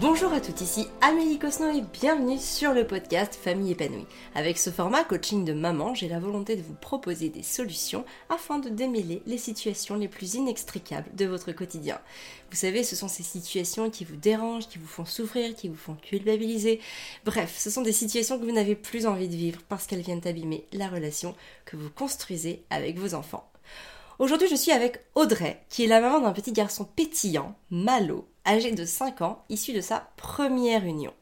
Bonjour 0.00 0.32
à 0.32 0.40
toutes, 0.40 0.62
ici 0.62 0.88
Amélie 1.00 1.38
Cosno 1.38 1.68
et 1.68 1.82
bienvenue 1.82 2.38
sur 2.38 2.72
le 2.72 2.86
podcast 2.86 3.34
Famille 3.34 3.72
épanouie. 3.72 4.06
Avec 4.34 4.58
ce 4.58 4.70
format 4.70 5.04
coaching 5.04 5.44
de 5.44 5.52
maman, 5.52 5.94
j'ai 5.94 6.08
la 6.08 6.18
volonté 6.18 6.56
de 6.56 6.62
vous 6.62 6.74
proposer 6.74 7.28
des 7.28 7.42
solutions 7.42 8.04
afin 8.30 8.58
de 8.58 8.70
démêler 8.70 9.22
les 9.26 9.38
situations 9.38 9.96
les 9.96 10.08
plus 10.08 10.34
inextricables 10.34 11.14
de 11.14 11.26
votre 11.26 11.52
quotidien. 11.52 12.00
Vous 12.50 12.56
savez, 12.56 12.82
ce 12.84 12.96
sont 12.96 13.06
ces 13.06 13.22
situations 13.22 13.90
qui 13.90 14.04
vous 14.04 14.16
dérangent, 14.16 14.66
qui 14.66 14.78
vous 14.78 14.86
font 14.86 15.04
souffrir, 15.04 15.54
qui 15.54 15.68
vous 15.68 15.76
font 15.76 15.94
culpabiliser. 15.94 16.80
Bref, 17.24 17.54
ce 17.58 17.70
sont 17.70 17.82
des 17.82 17.92
situations 17.92 18.38
que 18.38 18.44
vous 18.44 18.52
n'avez 18.52 18.74
plus 18.74 19.06
envie 19.06 19.28
de 19.28 19.36
vivre 19.36 19.60
parce 19.68 19.86
qu'elles 19.86 20.00
viennent 20.00 20.26
abîmer 20.26 20.66
la 20.72 20.88
relation 20.88 21.36
que 21.64 21.76
vous 21.76 21.90
construisez 21.90 22.64
avec 22.70 22.98
vos 22.98 23.14
enfants. 23.14 23.51
Aujourd'hui, 24.22 24.46
je 24.46 24.54
suis 24.54 24.70
avec 24.70 25.00
Audrey, 25.16 25.64
qui 25.68 25.82
est 25.82 25.88
la 25.88 26.00
maman 26.00 26.20
d'un 26.20 26.32
petit 26.32 26.52
garçon 26.52 26.84
pétillant, 26.84 27.56
Malo, 27.72 28.28
âgé 28.46 28.70
de 28.70 28.84
5 28.84 29.20
ans, 29.20 29.44
issu 29.48 29.72
de 29.72 29.80
sa 29.80 30.12
première 30.16 30.84
union. 30.84 31.12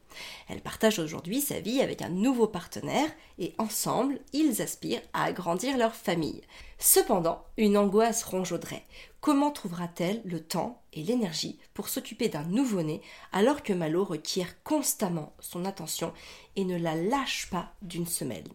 Elle 0.47 0.61
partage 0.61 0.99
aujourd'hui 0.99 1.41
sa 1.41 1.59
vie 1.61 1.81
avec 1.81 2.03
un 2.03 2.09
nouveau 2.09 2.45
partenaire 2.45 3.09
et 3.39 3.55
ensemble, 3.57 4.19
ils 4.33 4.61
aspirent 4.61 5.01
à 5.13 5.23
agrandir 5.23 5.79
leur 5.79 5.95
famille. 5.95 6.41
Cependant, 6.77 7.43
une 7.57 7.75
angoisse 7.75 8.21
ronge 8.21 8.51
Audrey. 8.51 8.85
Comment 9.19 9.49
trouvera-t-elle 9.49 10.21
le 10.23 10.39
temps 10.39 10.83
et 10.93 11.01
l'énergie 11.01 11.57
pour 11.73 11.89
s'occuper 11.89 12.29
d'un 12.29 12.43
nouveau-né 12.43 13.01
alors 13.31 13.63
que 13.63 13.73
Malo 13.73 14.03
requiert 14.03 14.61
constamment 14.61 15.33
son 15.39 15.65
attention 15.65 16.13
et 16.55 16.65
ne 16.65 16.77
la 16.77 16.93
lâche 16.93 17.49
pas 17.49 17.73
d'une 17.81 18.05
semelle 18.05 18.45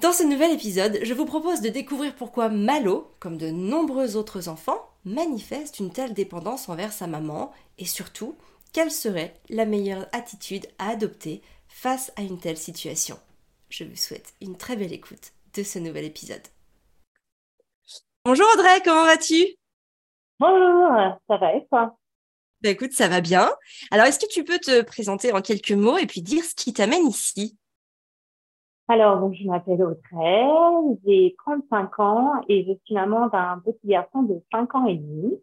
Dans 0.00 0.12
ce 0.14 0.22
nouvel 0.22 0.52
épisode, 0.52 0.98
je 1.02 1.12
vous 1.12 1.26
propose 1.26 1.60
de 1.60 1.68
découvrir 1.68 2.14
pourquoi 2.14 2.48
Malo, 2.48 3.12
comme 3.20 3.36
de 3.36 3.50
nombreux 3.50 4.16
autres 4.16 4.48
enfants, 4.48 4.88
manifeste 5.04 5.78
une 5.78 5.92
telle 5.92 6.14
dépendance 6.14 6.70
envers 6.70 6.90
sa 6.90 7.06
maman 7.06 7.52
et 7.76 7.84
surtout, 7.84 8.34
quelle 8.72 8.90
serait 8.90 9.34
la 9.50 9.66
meilleure 9.66 10.06
attitude 10.12 10.66
à 10.78 10.88
adopter 10.88 11.42
face 11.68 12.12
à 12.16 12.22
une 12.22 12.40
telle 12.40 12.56
situation 12.56 13.18
Je 13.68 13.84
vous 13.84 13.96
souhaite 13.96 14.32
une 14.40 14.56
très 14.56 14.74
belle 14.74 14.94
écoute 14.94 15.32
de 15.54 15.62
ce 15.62 15.78
nouvel 15.78 16.06
épisode. 16.06 16.48
Bonjour 18.24 18.46
Audrey, 18.54 18.80
comment 18.82 19.04
vas-tu? 19.04 19.54
Bonjour, 20.38 21.20
ça 21.28 21.36
va 21.36 21.54
et 21.54 21.66
toi? 21.68 21.98
Ben 22.62 22.72
écoute, 22.72 22.92
ça 22.92 23.08
va 23.08 23.20
bien. 23.20 23.52
Alors, 23.90 24.06
est-ce 24.06 24.18
que 24.18 24.32
tu 24.32 24.44
peux 24.44 24.58
te 24.58 24.80
présenter 24.80 25.30
en 25.32 25.42
quelques 25.42 25.72
mots 25.72 25.98
et 25.98 26.06
puis 26.06 26.22
dire 26.22 26.44
ce 26.44 26.54
qui 26.54 26.72
t'amène 26.72 27.06
ici? 27.06 27.58
Alors, 28.90 29.20
donc, 29.20 29.34
je 29.34 29.46
m'appelle 29.46 29.84
Audrey, 29.84 30.48
j'ai 31.06 31.36
35 31.44 32.00
ans 32.00 32.32
et 32.48 32.64
je 32.64 32.72
suis 32.84 32.94
maman 32.96 33.28
d'un 33.28 33.62
petit 33.64 33.86
garçon 33.86 34.24
de 34.24 34.42
5 34.50 34.74
ans 34.74 34.86
et 34.86 34.96
demi. 34.96 35.40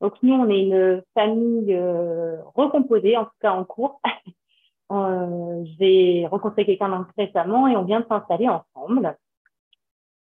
Donc 0.00 0.14
nous, 0.22 0.34
on 0.34 0.48
est 0.48 0.60
une 0.62 1.02
famille 1.12 1.74
euh, 1.74 2.36
recomposée, 2.54 3.16
en 3.16 3.24
tout 3.24 3.32
cas 3.40 3.50
en 3.50 3.64
cours. 3.64 4.00
euh, 4.92 5.64
J'ai 5.76 6.28
rencontré 6.30 6.64
quelqu'un 6.64 7.04
récemment 7.18 7.66
et 7.66 7.76
on 7.76 7.82
vient 7.82 7.98
de 7.98 8.06
s'installer 8.06 8.48
ensemble. 8.48 9.18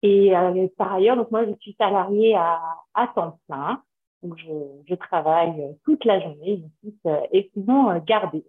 Et 0.02 0.36
euh, 0.36 0.68
par 0.78 0.92
ailleurs, 0.92 1.16
donc 1.16 1.32
moi, 1.32 1.44
je 1.46 1.52
suis 1.58 1.74
salariée 1.76 2.36
à, 2.36 2.60
à 2.94 3.08
temps 3.08 3.40
plein. 3.48 3.82
Donc 4.22 4.38
je, 4.38 4.52
je 4.88 4.94
travaille 4.94 5.76
toute 5.84 6.04
la 6.04 6.20
journée, 6.20 6.62
je 6.84 6.90
suis 6.90 6.98
euh, 7.06 7.22
exclusivement 7.32 7.90
euh, 7.90 7.98
gardée. 7.98 8.44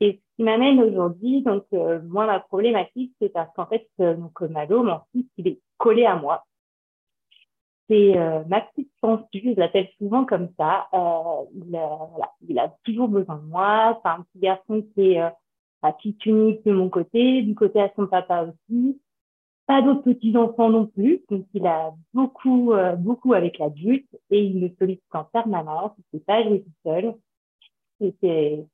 Et 0.00 0.12
ce 0.12 0.36
qui 0.36 0.44
m'amène 0.44 0.80
aujourd'hui, 0.80 1.42
donc 1.42 1.64
euh, 1.72 2.00
moi, 2.08 2.26
ma 2.26 2.40
problématique, 2.40 3.14
c'est 3.20 3.28
parce 3.28 3.52
qu'en 3.54 3.66
fait, 3.66 3.88
donc 3.98 4.40
Malo, 4.40 4.82
mon 4.82 5.00
fils, 5.12 5.26
il 5.36 5.48
est 5.48 5.60
collé 5.78 6.06
à 6.06 6.16
moi 6.16 6.44
c'est 7.90 8.16
euh, 8.16 8.44
ma 8.46 8.60
petite 8.60 8.90
censure, 9.00 9.26
je 9.32 9.58
l'appelle 9.58 9.88
souvent 9.98 10.24
comme 10.24 10.48
ça. 10.56 10.86
Euh, 10.94 11.44
il, 12.48 12.58
a, 12.58 12.68
toujours 12.84 13.08
besoin 13.08 13.36
de 13.36 13.46
moi. 13.46 14.00
C'est 14.02 14.08
un 14.10 14.22
petit 14.22 14.38
garçon 14.38 14.82
qui 14.94 15.12
est 15.12 15.20
euh, 15.20 15.28
à 15.82 15.92
petite 15.92 16.24
unique 16.24 16.64
de 16.64 16.72
mon 16.72 16.88
côté, 16.88 17.42
du 17.42 17.54
côté 17.56 17.80
à 17.80 17.90
son 17.96 18.06
papa 18.06 18.44
aussi. 18.44 19.00
Pas 19.66 19.82
d'autres 19.82 20.02
petits 20.02 20.36
enfants 20.36 20.70
non 20.70 20.86
plus, 20.86 21.22
donc 21.30 21.46
il 21.52 21.66
a 21.66 21.92
beaucoup, 22.14 22.72
euh, 22.72 22.94
beaucoup 22.96 23.34
avec 23.34 23.58
l'adulte 23.58 24.08
et 24.30 24.40
il 24.40 24.60
me 24.60 24.68
sollicite 24.78 25.02
en 25.12 25.24
permanence. 25.24 25.92
Il 25.98 26.04
ne 26.12 26.18
sait 26.18 26.24
pas 26.24 26.44
jouer 26.44 26.62
tout 26.62 26.70
seul. 26.84 27.14
Et 28.00 28.14
c'est 28.20 28.66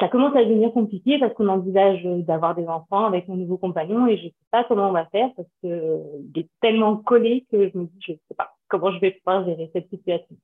ça 0.00 0.08
commence 0.08 0.36
à 0.36 0.44
devenir 0.44 0.72
compliqué 0.72 1.18
parce 1.18 1.32
qu'on 1.34 1.48
envisage 1.48 2.02
d'avoir 2.04 2.54
des 2.54 2.66
enfants 2.66 3.06
avec 3.06 3.28
mon 3.28 3.36
nouveau 3.36 3.56
compagnon 3.56 4.06
et 4.06 4.18
je 4.18 4.24
sais 4.24 4.34
pas 4.50 4.64
comment 4.64 4.90
on 4.90 4.92
va 4.92 5.06
faire 5.06 5.30
parce 5.36 5.48
que 5.62 6.02
il 6.34 6.40
est 6.40 6.48
tellement 6.60 6.96
collé 6.96 7.46
que 7.50 7.70
je 7.70 7.78
me 7.78 7.84
dis 7.84 7.98
je 8.06 8.12
sais 8.12 8.34
pas 8.36 8.54
comment 8.68 8.92
je 8.92 9.00
vais 9.00 9.12
pouvoir 9.12 9.44
gérer 9.46 9.70
cette 9.72 9.88
situation. 9.88 10.36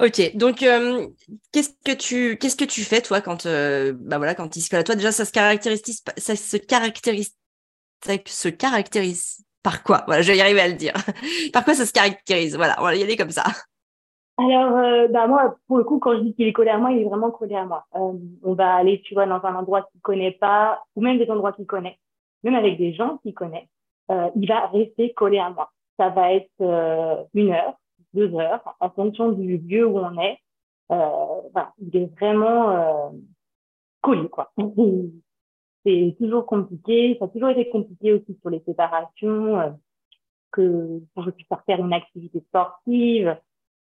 Ok, 0.00 0.36
donc 0.36 0.62
euh, 0.62 1.08
qu'est-ce 1.50 1.70
que 1.84 1.96
tu 1.96 2.36
qu'est-ce 2.36 2.56
que 2.56 2.64
tu 2.64 2.82
fais 2.82 3.00
toi 3.00 3.20
quand 3.20 3.46
euh, 3.46 3.94
bah 3.98 4.18
voilà 4.18 4.34
quand 4.34 4.54
il 4.54 4.60
se 4.60 4.68
colle 4.68 4.80
à 4.80 4.84
toi? 4.84 4.94
Déjà 4.94 5.12
ça 5.12 5.24
se 5.24 5.32
caractérise 5.32 5.82
ça 6.16 6.36
se 6.36 6.56
caractérise 6.58 7.34
ça 8.04 8.12
se 8.26 8.48
caractérise 8.48 9.44
par 9.62 9.82
quoi? 9.82 10.04
Voilà 10.06 10.22
je 10.22 10.30
vais 10.30 10.38
y 10.38 10.40
arriver 10.40 10.60
à 10.60 10.68
le 10.68 10.74
dire. 10.74 10.92
Par 11.52 11.64
quoi 11.64 11.74
ça 11.74 11.86
se 11.86 11.92
caractérise? 11.92 12.54
Voilà 12.54 12.76
on 12.78 12.82
va 12.84 12.94
y 12.94 13.02
aller 13.02 13.16
comme 13.16 13.30
ça 13.30 13.44
alors, 14.38 14.76
euh, 14.76 15.08
bah 15.08 15.26
moi, 15.26 15.56
pour 15.66 15.78
le 15.78 15.84
coup, 15.84 15.98
quand 15.98 16.16
je 16.16 16.20
dis 16.20 16.34
qu'il 16.34 16.46
est 16.46 16.52
collé 16.52 16.70
à 16.70 16.78
moi, 16.78 16.92
il 16.92 17.00
est 17.00 17.04
vraiment 17.04 17.32
collé 17.32 17.56
à 17.56 17.64
moi. 17.64 17.86
Euh, 17.96 18.12
on 18.44 18.54
va 18.54 18.76
aller, 18.76 19.00
tu 19.02 19.14
vois, 19.14 19.26
dans 19.26 19.44
un 19.44 19.54
endroit 19.56 19.82
qu'il 19.90 20.00
connaît 20.00 20.30
pas, 20.30 20.80
ou 20.94 21.00
même 21.00 21.18
des 21.18 21.28
endroits 21.28 21.52
qu'il 21.52 21.66
connaît, 21.66 21.98
même 22.44 22.54
avec 22.54 22.78
des 22.78 22.94
gens 22.94 23.18
qu'il 23.18 23.34
connaît, 23.34 23.68
euh, 24.12 24.30
il 24.36 24.46
va 24.48 24.68
rester 24.68 25.12
collé 25.12 25.38
à 25.38 25.50
moi. 25.50 25.72
Ça 25.98 26.10
va 26.10 26.32
être 26.34 26.52
euh, 26.60 27.24
une 27.34 27.50
heure, 27.50 27.74
deux 28.14 28.32
heures, 28.36 28.76
en 28.78 28.90
fonction 28.90 29.32
du 29.32 29.58
lieu 29.58 29.84
où 29.84 29.98
on 29.98 30.16
est. 30.20 30.38
Euh, 30.92 31.62
il 31.80 31.96
est 31.96 32.06
vraiment 32.20 32.70
euh, 32.70 33.10
collé, 34.02 34.28
quoi. 34.28 34.52
C'est 35.84 36.16
toujours 36.16 36.46
compliqué. 36.46 37.16
Ça 37.18 37.24
a 37.24 37.28
toujours 37.28 37.48
été 37.48 37.68
compliqué 37.70 38.12
aussi 38.12 38.38
sur 38.40 38.50
les 38.50 38.60
séparations, 38.60 39.76
que 40.52 41.00
pour 41.14 41.24
que 41.24 41.30
je 41.30 41.34
puisse 41.34 41.48
faire 41.66 41.80
une 41.80 41.92
activité 41.92 42.40
sportive 42.48 43.36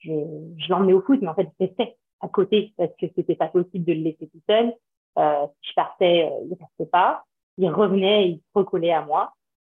je, 0.03 0.13
je 0.59 0.69
l'emmenais 0.69 0.93
au 0.93 1.03
foot, 1.03 1.21
mais 1.23 1.29
en 1.29 1.35
fait, 1.35 1.49
je 1.59 1.67
restais 1.67 1.97
à 2.21 2.29
côté 2.29 2.73
parce 2.77 2.93
que 3.01 3.07
c'était 3.15 3.35
pas 3.35 3.49
possible 3.49 3.85
de 3.85 3.93
le 3.93 4.01
laisser 4.01 4.29
tout 4.29 4.41
seul. 4.49 4.75
Euh, 5.19 5.47
je 5.61 5.73
partais, 5.75 6.31
euh, 6.31 6.47
il 6.51 6.57
restait 6.61 6.91
pas. 6.91 7.25
Il 7.59 7.69
revenait, 7.69 8.29
il 8.31 8.37
se 8.37 8.43
recollait 8.55 8.93
à 8.93 9.05
moi. 9.05 9.33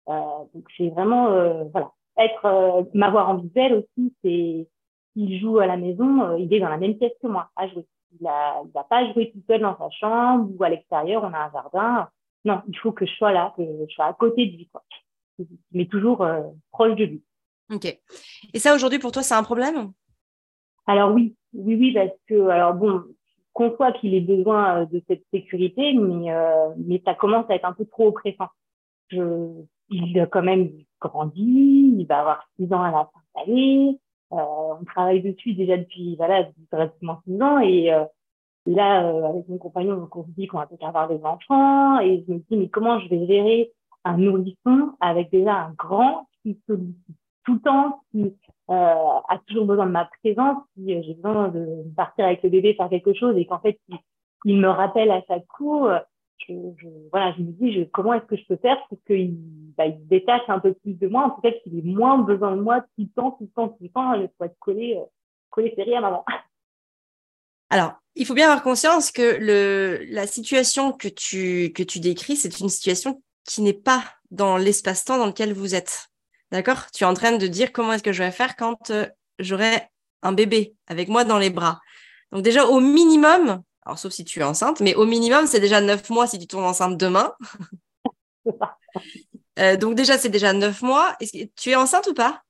Euh, 0.09 0.21
donc, 0.55 0.65
c'est 0.77 0.89
vraiment, 0.89 1.29
euh, 1.29 1.65
voilà, 1.73 1.93
être, 2.17 2.45
euh, 2.47 2.85
m'avoir 2.95 3.29
en 3.29 3.37
visuel 3.37 3.75
aussi, 3.75 4.15
c'est, 4.23 4.69
il 5.15 5.41
joue 5.41 5.59
à 5.59 5.67
la 5.67 5.77
maison, 5.77 6.23
euh, 6.23 6.39
il 6.39 6.53
est 6.55 6.61
dans 6.61 6.69
la 6.69 6.79
même 6.79 6.97
pièce 6.97 7.13
que 7.21 7.27
moi 7.27 7.51
à 7.57 7.69
jouer. 7.69 7.87
Il 8.19 8.27
a, 8.27 8.63
il 8.65 8.73
va 8.73 8.85
pas 8.85 9.13
jouer 9.13 9.31
tout 9.31 9.43
seul 9.47 9.61
dans 9.61 9.77
sa 9.77 9.91
chambre 9.91 10.49
ou 10.57 10.63
à 10.65 10.71
l'extérieur, 10.71 11.23
on 11.25 11.35
a 11.35 11.47
un 11.47 11.51
jardin. 11.53 12.09
Non, 12.45 12.63
il 12.69 12.79
faut 12.79 12.93
que 12.93 13.05
je 13.05 13.13
sois 13.13 13.33
là, 13.33 13.53
que 13.57 13.63
je 13.63 13.93
sois 13.93 14.07
à 14.07 14.15
côté 14.15 14.47
de 14.47 14.53
lui, 14.53 14.69
quoi. 14.73 14.83
Mais 15.73 15.87
toujours 15.87 16.25
proche 16.71 16.95
de 16.95 17.05
lui. 17.05 17.23
Ok. 17.71 17.85
Et 18.55 18.59
ça, 18.59 18.75
aujourd'hui, 18.75 19.01
pour 19.01 19.11
toi, 19.11 19.23
c'est 19.23 19.35
un 19.35 19.43
problème? 19.43 19.93
Alors 20.87 21.13
oui, 21.13 21.35
oui, 21.55 21.77
oui, 21.77 21.93
parce 21.95 22.11
que 22.29 22.49
alors 22.49 22.75
bon, 22.75 23.03
conçoit 23.53 23.93
qu'il 23.93 24.15
ait 24.15 24.21
besoin 24.21 24.83
euh, 24.83 24.87
de 24.87 25.03
cette 25.09 25.25
sécurité, 25.33 25.95
mais 25.95 26.33
euh, 26.33 26.69
mais 26.77 27.03
ça 27.05 27.15
commence 27.15 27.49
à 27.49 27.55
être 27.55 27.65
un 27.65 27.73
peu 27.73 27.87
trop 27.87 28.09
oppressant. 28.09 28.49
Je, 29.11 29.65
il 29.91 30.19
a 30.21 30.27
quand 30.27 30.43
même 30.43 30.71
grandi, 31.01 31.95
il 31.99 32.07
va 32.07 32.21
avoir 32.21 32.49
six 32.57 32.73
ans 32.73 32.83
à 32.83 32.91
la 32.91 33.11
fin 33.13 33.47
d'année. 33.47 33.99
Euh, 34.33 34.37
on 34.81 34.85
travaille 34.85 35.23
dessus 35.23 35.55
déjà 35.55 35.77
depuis 35.77 36.17
voilà 36.17 36.49
pratiquement 36.71 37.21
six 37.25 37.41
ans 37.41 37.61
et 37.61 37.93
euh, 37.93 38.05
là 38.67 39.07
euh, 39.07 39.25
avec 39.29 39.49
mon 39.49 39.57
compagnon 39.57 40.09
on 40.13 40.25
se 40.25 40.31
dit 40.33 40.49
qu'on 40.49 40.59
va 40.59 40.67
peut-être 40.67 40.85
avoir 40.85 41.09
des 41.09 41.23
enfants 41.25 42.01
et 42.01 42.25
je 42.27 42.33
me 42.33 42.39
dis 42.39 42.57
mais 42.57 42.69
comment 42.69 42.99
je 42.99 43.09
vais 43.09 43.25
gérer 43.25 43.73
un 44.03 44.17
nourrisson 44.17 44.97
avec 44.99 45.31
déjà 45.31 45.55
un 45.55 45.75
grand 45.75 46.27
qui 46.43 46.59
sollicite 46.67 46.97
tout 47.47 47.55
le 47.55 47.61
temps, 47.61 48.03
qui 48.11 48.35
euh, 48.71 48.73
a 48.75 49.39
toujours 49.47 49.65
besoin 49.65 49.87
de 49.87 49.93
ma 49.93 50.11
présence, 50.23 50.59
si 50.75 51.03
j'ai 51.03 51.15
besoin 51.15 51.49
de 51.49 51.85
partir 51.97 52.27
avec 52.27 52.43
le 52.43 52.51
bébé 52.51 52.75
faire 52.75 52.91
quelque 52.91 53.15
chose 53.15 53.37
et 53.39 53.47
qu'en 53.47 53.61
fait 53.61 53.79
il, 54.45 54.61
me 54.61 54.69
rappelle 54.69 55.11
à 55.11 55.23
chaque 55.27 55.47
coup, 55.47 55.87
euh, 55.87 56.01
je, 56.39 56.53
je, 56.77 56.89
voilà, 57.11 57.33
je 57.37 57.43
me 57.43 57.53
dis 57.53 57.73
je, 57.73 57.85
comment 57.85 58.15
est-ce 58.15 58.27
que 58.27 58.37
je 58.37 58.45
peux 58.47 58.57
faire 58.57 58.77
pour 58.89 58.99
qu'il 59.07 59.37
bah, 59.77 59.87
il 59.87 60.07
détache 60.09 60.43
un 60.49 60.59
peu 60.59 60.75
plus 60.75 60.95
de 60.95 61.07
moi, 61.07 61.25
en 61.25 61.31
tout 61.31 61.41
cas 61.41 61.53
qu'il 61.63 61.79
ait 61.79 61.83
moins 61.83 62.19
besoin 62.19 62.57
de 62.57 62.61
moi 62.61 62.81
tout 62.81 62.87
le 62.99 63.09
temps, 63.09 63.31
tout 63.33 63.45
le 63.45 63.51
temps, 63.51 63.69
tout 63.69 63.83
le 63.83 63.89
temps, 63.89 64.21
je 64.21 64.27
sois 64.37 64.49
collé, 64.61 64.97
euh, 64.97 65.05
collé 65.51 65.73
serré 65.77 65.95
à 65.95 66.01
maman. 66.01 66.25
Alors, 67.71 67.95
il 68.15 68.27
faut 68.27 68.35
bien 68.35 68.47
avoir 68.47 68.63
conscience 68.63 69.11
que 69.11 69.39
le, 69.41 70.05
la 70.09 70.27
situation 70.27 70.93
que 70.93 71.09
tu, 71.09 71.73
que 71.73 71.83
tu 71.83 72.01
décris, 72.01 72.37
c'est 72.37 72.61
une 72.61 72.69
situation 72.69 73.23
qui 73.45 73.63
n'est 73.63 73.73
pas 73.73 74.03
dans 74.31 74.57
l'espace-temps 74.57 75.19
dans 75.19 75.27
lequel 75.27 75.53
vous 75.53 75.75
êtes. 75.75 76.09
D'accord? 76.53 76.91
Tu 76.93 77.05
es 77.05 77.07
en 77.07 77.15
train 77.15 77.37
de 77.37 77.47
dire 77.47 77.73
comment 77.73 77.93
est-ce 77.93 78.03
que 78.03 78.13
je 78.13 78.23
vais 78.23 78.31
faire 78.31 78.57
quand 78.57 78.91
euh, 78.91 79.07
j'aurai 79.39 79.89
un 80.23 80.33
bébé 80.33 80.75
avec 80.87 81.09
moi 81.09 81.25
dans 81.25 81.39
les 81.39 81.51
bras. 81.51 81.81
Donc 82.33 82.43
déjà, 82.43 82.67
au 82.67 82.81
minimum, 82.81 83.63
alors 83.85 83.99
sauf 83.99 84.13
si 84.13 84.25
tu 84.25 84.41
es 84.41 84.43
enceinte, 84.43 84.81
mais 84.81 84.95
au 84.95 85.07
minimum, 85.07 85.47
c'est 85.47 85.61
déjà 85.61 85.81
neuf 85.81 86.11
mois 86.11 86.27
si 86.27 86.39
tu 86.39 86.47
tombes 86.47 86.65
enceinte 86.65 86.97
demain. 86.97 87.33
Euh, 89.59 89.79
donc 89.79 89.95
déjà, 89.95 90.19
c'est 90.19 90.29
déjà 90.29 90.53
neuf 90.53 90.83
mois. 90.83 91.17
Est-ce 91.19 91.33
que 91.33 91.51
tu 91.57 91.71
es 91.71 91.77
enceinte 91.77 92.07
ou 92.09 92.13
pas? 92.15 92.43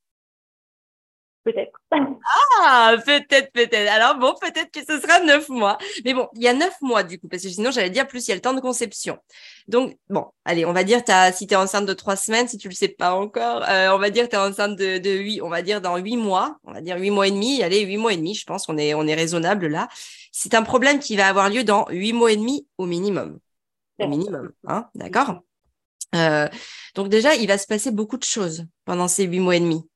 Peut-être. 1.47 1.81
Ah, 2.59 2.97
peut-être, 3.05 3.53
peut-être. 3.53 3.93
Alors 3.93 4.17
bon, 4.19 4.35
peut-être 4.41 4.71
que 4.73 4.81
ce 4.81 4.99
sera 5.01 5.21
neuf 5.21 5.49
mois. 5.49 5.77
Mais 6.05 6.15
bon, 6.15 6.27
il 6.35 6.43
y 6.43 6.49
a 6.49 6.55
neuf 6.55 6.75
mois 6.81 7.03
du 7.03 7.19
coup, 7.19 7.29
parce 7.29 7.43
que 7.43 7.49
sinon 7.51 7.71
j'allais 7.71 7.91
dire 7.91 8.09
plus 8.09 8.27
il 8.27 8.31
y 8.31 8.33
a 8.33 8.35
le 8.35 8.41
temps 8.41 8.55
de 8.55 8.61
conception. 8.61 9.19
Donc 9.69 9.97
bon, 10.09 10.27
allez, 10.45 10.65
on 10.65 10.73
va 10.73 10.83
dire 10.83 11.03
as, 11.09 11.33
si 11.33 11.47
tu 11.47 11.55
es 11.55 11.57
enceinte 11.57 11.87
de 11.87 11.93
trois 11.93 12.17
semaines, 12.17 12.49
si 12.49 12.57
tu 12.57 12.69
le 12.69 12.75
sais 12.75 12.89
pas 12.89 13.15
encore, 13.15 13.63
euh, 13.69 13.91
on 13.95 13.99
va 13.99 14.11
dire 14.11 14.29
tu 14.29 14.37
es 14.37 14.39
enceinte 14.39 14.77
de, 14.77 14.99
de 14.99 15.11
huit, 15.11 15.43
on 15.43 15.51
va 15.51 15.63
dire 15.63 15.81
dans 15.81 15.97
huit 15.99 16.17
mois, 16.17 16.57
on 16.65 16.73
va 16.73 16.81
dire 16.81 16.97
huit 16.97 17.11
mois 17.11 17.29
et 17.29 17.31
demi. 17.31 17.63
Allez, 17.63 17.83
huit 17.83 17.99
mois 17.99 18.15
et 18.15 18.17
demi, 18.17 18.35
je 18.35 18.45
pense 18.45 18.67
qu'on 18.67 18.79
est, 18.79 18.95
on 18.95 19.07
est 19.07 19.15
raisonnable 19.15 19.67
là. 19.67 19.89
C'est 20.33 20.55
un 20.55 20.63
problème 20.63 20.99
qui 20.99 21.17
va 21.17 21.29
avoir 21.29 21.51
lieu 21.51 21.63
dans 21.63 21.87
huit 21.91 22.15
mois 22.15 22.33
et 22.33 22.37
demi 22.37 22.67
au 22.79 22.87
minimum. 22.87 23.39
Au 23.99 24.09
minimum, 24.09 24.53
hein, 24.67 24.89
d'accord? 24.95 25.43
Euh, 26.15 26.49
donc 26.95 27.09
déjà, 27.09 27.35
il 27.35 27.47
va 27.47 27.59
se 27.59 27.67
passer 27.67 27.91
beaucoup 27.91 28.17
de 28.17 28.25
choses 28.25 28.67
pendant 28.85 29.09
ces 29.09 29.25
huit 29.25 29.41
mois 29.41 29.57
et 29.57 29.61
demi. 29.61 29.87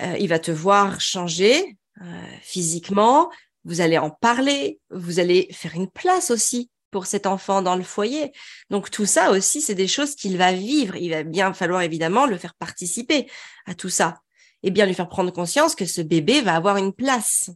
Euh, 0.00 0.16
il 0.18 0.28
va 0.28 0.38
te 0.38 0.50
voir 0.50 1.00
changer 1.00 1.76
euh, 2.00 2.04
physiquement, 2.42 3.30
vous 3.64 3.80
allez 3.80 3.98
en 3.98 4.10
parler, 4.10 4.80
vous 4.90 5.20
allez 5.20 5.48
faire 5.52 5.74
une 5.74 5.90
place 5.90 6.30
aussi 6.30 6.70
pour 6.90 7.06
cet 7.06 7.26
enfant 7.26 7.62
dans 7.62 7.76
le 7.76 7.82
foyer. 7.82 8.32
Donc 8.70 8.90
tout 8.90 9.06
ça 9.06 9.30
aussi, 9.30 9.60
c'est 9.60 9.74
des 9.74 9.88
choses 9.88 10.14
qu'il 10.14 10.36
va 10.36 10.52
vivre. 10.52 10.96
Il 10.96 11.10
va 11.10 11.22
bien 11.22 11.52
falloir 11.52 11.82
évidemment 11.82 12.26
le 12.26 12.38
faire 12.38 12.54
participer 12.54 13.28
à 13.66 13.74
tout 13.74 13.88
ça 13.88 14.20
et 14.62 14.70
bien 14.70 14.86
lui 14.86 14.94
faire 14.94 15.08
prendre 15.08 15.32
conscience 15.32 15.74
que 15.74 15.86
ce 15.86 16.00
bébé 16.00 16.40
va 16.40 16.54
avoir 16.54 16.76
une 16.76 16.92
place. 16.92 17.50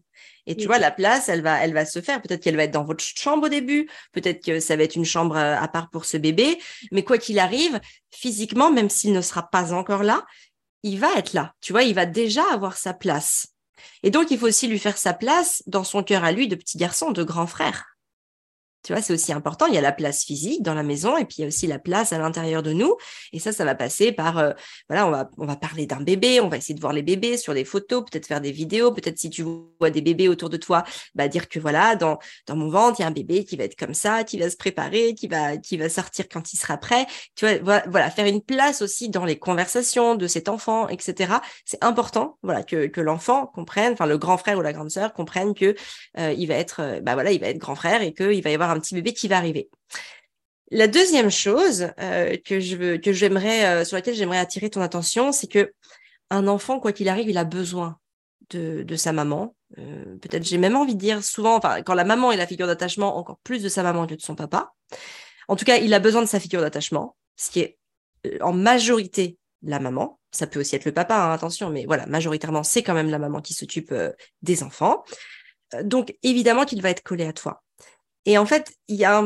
Et 0.48 0.56
tu 0.56 0.66
vois, 0.66 0.78
la 0.78 0.90
place, 0.90 1.28
elle 1.28 1.42
va, 1.42 1.62
elle 1.62 1.74
va 1.74 1.84
se 1.84 2.00
faire. 2.00 2.22
Peut-être 2.22 2.42
qu'elle 2.42 2.56
va 2.56 2.64
être 2.64 2.72
dans 2.72 2.84
votre 2.84 3.04
chambre 3.04 3.46
au 3.46 3.48
début. 3.50 3.86
Peut-être 4.12 4.42
que 4.42 4.60
ça 4.60 4.76
va 4.76 4.82
être 4.82 4.96
une 4.96 5.04
chambre 5.04 5.36
euh, 5.36 5.54
à 5.56 5.68
part 5.68 5.90
pour 5.90 6.06
ce 6.06 6.16
bébé. 6.16 6.58
Mais 6.90 7.04
quoi 7.04 7.18
qu'il 7.18 7.38
arrive, 7.38 7.78
physiquement, 8.10 8.72
même 8.72 8.88
s'il 8.88 9.12
ne 9.12 9.20
sera 9.20 9.50
pas 9.50 9.74
encore 9.74 10.02
là, 10.02 10.24
il 10.82 10.98
va 10.98 11.14
être 11.16 11.32
là. 11.32 11.54
Tu 11.60 11.72
vois, 11.72 11.82
il 11.82 11.94
va 11.94 12.06
déjà 12.06 12.44
avoir 12.52 12.76
sa 12.76 12.94
place. 12.94 13.48
Et 14.02 14.10
donc, 14.10 14.30
il 14.30 14.38
faut 14.38 14.46
aussi 14.46 14.68
lui 14.68 14.78
faire 14.78 14.98
sa 14.98 15.14
place 15.14 15.62
dans 15.66 15.84
son 15.84 16.02
cœur 16.02 16.24
à 16.24 16.32
lui 16.32 16.48
de 16.48 16.56
petit 16.56 16.78
garçon, 16.78 17.10
de 17.10 17.22
grand 17.22 17.46
frère. 17.46 17.97
Tu 18.84 18.92
vois, 18.92 19.02
c'est 19.02 19.12
aussi 19.12 19.32
important. 19.32 19.66
Il 19.66 19.74
y 19.74 19.78
a 19.78 19.82
la 19.82 19.92
place 19.92 20.24
physique 20.24 20.62
dans 20.62 20.74
la 20.74 20.82
maison 20.82 21.16
et 21.16 21.24
puis 21.24 21.36
il 21.38 21.40
y 21.42 21.44
a 21.44 21.48
aussi 21.48 21.66
la 21.66 21.78
place 21.78 22.12
à 22.12 22.18
l'intérieur 22.18 22.62
de 22.62 22.72
nous. 22.72 22.96
Et 23.32 23.38
ça, 23.38 23.52
ça 23.52 23.64
va 23.64 23.74
passer 23.74 24.12
par, 24.12 24.38
euh, 24.38 24.52
voilà, 24.88 25.06
on 25.06 25.10
va, 25.10 25.28
on 25.36 25.46
va 25.46 25.56
parler 25.56 25.86
d'un 25.86 26.00
bébé, 26.00 26.40
on 26.40 26.48
va 26.48 26.56
essayer 26.56 26.74
de 26.74 26.80
voir 26.80 26.92
les 26.92 27.02
bébés 27.02 27.36
sur 27.36 27.54
des 27.54 27.64
photos, 27.64 28.04
peut-être 28.04 28.26
faire 28.26 28.40
des 28.40 28.52
vidéos, 28.52 28.92
peut-être 28.92 29.18
si 29.18 29.30
tu 29.30 29.42
vois 29.42 29.90
des 29.90 30.00
bébés 30.00 30.28
autour 30.28 30.48
de 30.48 30.56
toi, 30.56 30.84
bah, 31.14 31.28
dire 31.28 31.48
que 31.48 31.58
voilà, 31.58 31.96
dans, 31.96 32.18
dans 32.46 32.56
mon 32.56 32.68
ventre, 32.68 33.00
il 33.00 33.02
y 33.02 33.04
a 33.04 33.08
un 33.08 33.12
bébé 33.12 33.44
qui 33.44 33.56
va 33.56 33.64
être 33.64 33.76
comme 33.76 33.94
ça, 33.94 34.24
qui 34.24 34.38
va 34.38 34.48
se 34.48 34.56
préparer, 34.56 35.14
qui 35.14 35.26
va, 35.26 35.56
qui 35.56 35.76
va 35.76 35.88
sortir 35.88 36.26
quand 36.28 36.52
il 36.52 36.56
sera 36.56 36.76
prêt. 36.76 37.06
Tu 37.34 37.46
vois, 37.58 37.82
voilà, 37.88 38.10
faire 38.10 38.26
une 38.26 38.42
place 38.42 38.80
aussi 38.80 39.08
dans 39.08 39.24
les 39.24 39.38
conversations 39.38 40.14
de 40.14 40.26
cet 40.26 40.48
enfant, 40.48 40.88
etc. 40.88 41.34
C'est 41.64 41.82
important, 41.82 42.38
voilà, 42.42 42.62
que, 42.62 42.86
que 42.86 43.00
l'enfant 43.00 43.46
comprenne, 43.46 43.92
enfin, 43.92 44.06
le 44.06 44.18
grand 44.18 44.38
frère 44.38 44.58
ou 44.58 44.62
la 44.62 44.72
grande 44.72 44.90
sœur 44.90 45.12
comprenne 45.12 45.54
que 45.54 45.74
euh, 46.18 46.32
il 46.36 46.46
va 46.46 46.54
être, 46.54 46.80
euh, 46.80 47.00
bah 47.00 47.14
voilà, 47.14 47.32
il 47.32 47.40
va 47.40 47.48
être 47.48 47.58
grand 47.58 47.74
frère 47.74 48.02
et 48.02 48.12
qu'il 48.14 48.42
va 48.42 48.50
y 48.50 48.54
avoir 48.54 48.67
un 48.70 48.80
petit 48.80 48.94
bébé 48.94 49.12
qui 49.12 49.28
va 49.28 49.36
arriver. 49.36 49.68
La 50.70 50.86
deuxième 50.86 51.30
chose 51.30 51.90
euh, 51.98 52.36
que 52.44 52.60
je 52.60 52.76
veux, 52.76 52.98
que 52.98 53.12
j'aimerais, 53.12 53.64
euh, 53.64 53.84
sur 53.84 53.96
laquelle 53.96 54.14
j'aimerais 54.14 54.38
attirer 54.38 54.68
ton 54.68 54.82
attention, 54.82 55.32
c'est 55.32 55.46
que 55.46 55.72
un 56.30 56.46
enfant, 56.46 56.78
quoi 56.78 56.92
qu'il 56.92 57.08
arrive, 57.08 57.28
il 57.28 57.38
a 57.38 57.44
besoin 57.44 57.98
de, 58.50 58.82
de 58.82 58.96
sa 58.96 59.12
maman. 59.12 59.54
Euh, 59.78 60.04
peut-être, 60.20 60.44
j'ai 60.44 60.58
même 60.58 60.76
envie 60.76 60.94
de 60.94 61.00
dire 61.00 61.24
souvent, 61.24 61.56
enfin, 61.56 61.82
quand 61.82 61.94
la 61.94 62.04
maman 62.04 62.32
est 62.32 62.36
la 62.36 62.46
figure 62.46 62.66
d'attachement, 62.66 63.16
encore 63.16 63.38
plus 63.44 63.62
de 63.62 63.68
sa 63.68 63.82
maman 63.82 64.06
que 64.06 64.14
de 64.14 64.20
son 64.20 64.34
papa. 64.34 64.74
En 65.48 65.56
tout 65.56 65.64
cas, 65.64 65.78
il 65.78 65.94
a 65.94 66.00
besoin 66.00 66.20
de 66.20 66.26
sa 66.26 66.38
figure 66.38 66.60
d'attachement, 66.60 67.16
ce 67.36 67.50
qui 67.50 67.60
est 67.60 67.78
en 68.42 68.52
majorité 68.52 69.38
la 69.62 69.80
maman. 69.80 70.20
Ça 70.32 70.46
peut 70.46 70.60
aussi 70.60 70.76
être 70.76 70.84
le 70.84 70.92
papa, 70.92 71.16
hein, 71.16 71.32
attention, 71.32 71.70
mais 71.70 71.86
voilà, 71.86 72.04
majoritairement, 72.04 72.62
c'est 72.62 72.82
quand 72.82 72.92
même 72.92 73.08
la 73.08 73.18
maman 73.18 73.40
qui 73.40 73.54
s'occupe 73.54 73.94
des 74.42 74.62
enfants. 74.62 75.02
Donc, 75.82 76.14
évidemment 76.22 76.66
qu'il 76.66 76.82
va 76.82 76.90
être 76.90 77.02
collé 77.02 77.24
à 77.24 77.32
toi. 77.32 77.62
Et 78.28 78.36
en 78.36 78.44
fait, 78.44 78.74
il 78.88 78.96
y, 78.96 79.06
a, 79.06 79.22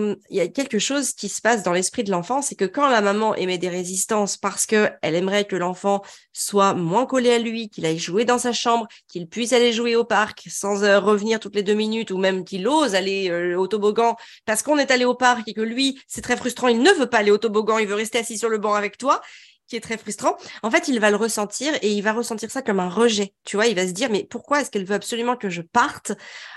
quelque 0.46 0.78
chose 0.78 1.12
qui 1.12 1.28
se 1.28 1.40
passe 1.40 1.64
dans 1.64 1.72
l'esprit 1.72 2.04
de 2.04 2.12
l'enfant, 2.12 2.40
c'est 2.40 2.54
que 2.54 2.64
quand 2.64 2.88
la 2.88 3.00
maman 3.00 3.34
émet 3.34 3.58
des 3.58 3.68
résistances 3.68 4.36
parce 4.36 4.64
qu'elle 4.64 4.96
aimerait 5.02 5.44
que 5.44 5.56
l'enfant 5.56 6.02
soit 6.32 6.74
moins 6.74 7.04
collé 7.04 7.32
à 7.32 7.40
lui, 7.40 7.68
qu'il 7.68 7.84
aille 7.84 7.98
jouer 7.98 8.24
dans 8.24 8.38
sa 8.38 8.52
chambre, 8.52 8.86
qu'il 9.08 9.26
puisse 9.26 9.52
aller 9.52 9.72
jouer 9.72 9.96
au 9.96 10.04
parc 10.04 10.46
sans 10.48 10.84
euh, 10.84 11.00
revenir 11.00 11.40
toutes 11.40 11.56
les 11.56 11.64
deux 11.64 11.74
minutes, 11.74 12.12
ou 12.12 12.16
même 12.16 12.44
qu'il 12.44 12.68
ose 12.68 12.94
aller 12.94 13.28
euh, 13.28 13.58
au 13.58 13.66
toboggan 13.66 14.14
parce 14.46 14.62
qu'on 14.62 14.78
est 14.78 14.92
allé 14.92 15.04
au 15.04 15.16
parc 15.16 15.48
et 15.48 15.52
que 15.52 15.62
lui, 15.62 16.00
c'est 16.06 16.22
très 16.22 16.36
frustrant, 16.36 16.68
il 16.68 16.80
ne 16.80 16.92
veut 16.92 17.10
pas 17.10 17.18
aller 17.18 17.32
au 17.32 17.38
toboggan, 17.38 17.78
il 17.78 17.88
veut 17.88 17.96
rester 17.96 18.18
assis 18.18 18.38
sur 18.38 18.50
le 18.50 18.58
banc 18.58 18.74
avec 18.74 18.98
toi, 18.98 19.20
qui 19.66 19.74
est 19.74 19.80
très 19.80 19.98
frustrant. 19.98 20.36
En 20.62 20.70
fait, 20.70 20.86
il 20.86 21.00
va 21.00 21.10
le 21.10 21.16
ressentir 21.16 21.74
et 21.82 21.90
il 21.90 22.02
va 22.02 22.12
ressentir 22.12 22.52
ça 22.52 22.62
comme 22.62 22.78
un 22.78 22.88
rejet. 22.88 23.34
Tu 23.44 23.56
vois, 23.56 23.66
il 23.66 23.74
va 23.74 23.84
se 23.84 23.92
dire, 23.92 24.10
mais 24.10 24.28
pourquoi 24.30 24.60
est-ce 24.60 24.70
qu'elle 24.70 24.84
veut 24.84 24.94
absolument 24.94 25.34
que 25.34 25.50
je 25.50 25.62
parte 25.62 26.12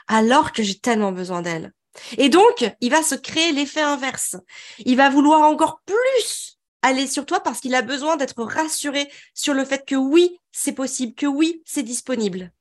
alors 0.07 0.51
que 0.51 0.61
j'ai 0.61 0.77
tellement 0.77 1.11
besoin 1.11 1.41
d'elle? 1.41 1.73
Et 2.17 2.29
donc, 2.29 2.65
il 2.81 2.91
va 2.91 3.03
se 3.03 3.15
créer 3.15 3.51
l'effet 3.51 3.81
inverse. 3.81 4.35
Il 4.79 4.97
va 4.97 5.09
vouloir 5.09 5.41
encore 5.41 5.81
plus 5.85 6.57
aller 6.81 7.07
sur 7.07 7.25
toi 7.25 7.39
parce 7.39 7.61
qu'il 7.61 7.75
a 7.75 7.81
besoin 7.81 8.15
d'être 8.15 8.43
rassuré 8.43 9.09
sur 9.33 9.53
le 9.53 9.65
fait 9.65 9.85
que 9.85 9.95
oui, 9.95 10.39
c'est 10.51 10.73
possible, 10.73 11.15
que 11.15 11.25
oui, 11.25 11.61
c'est 11.65 11.83
disponible. 11.83 12.51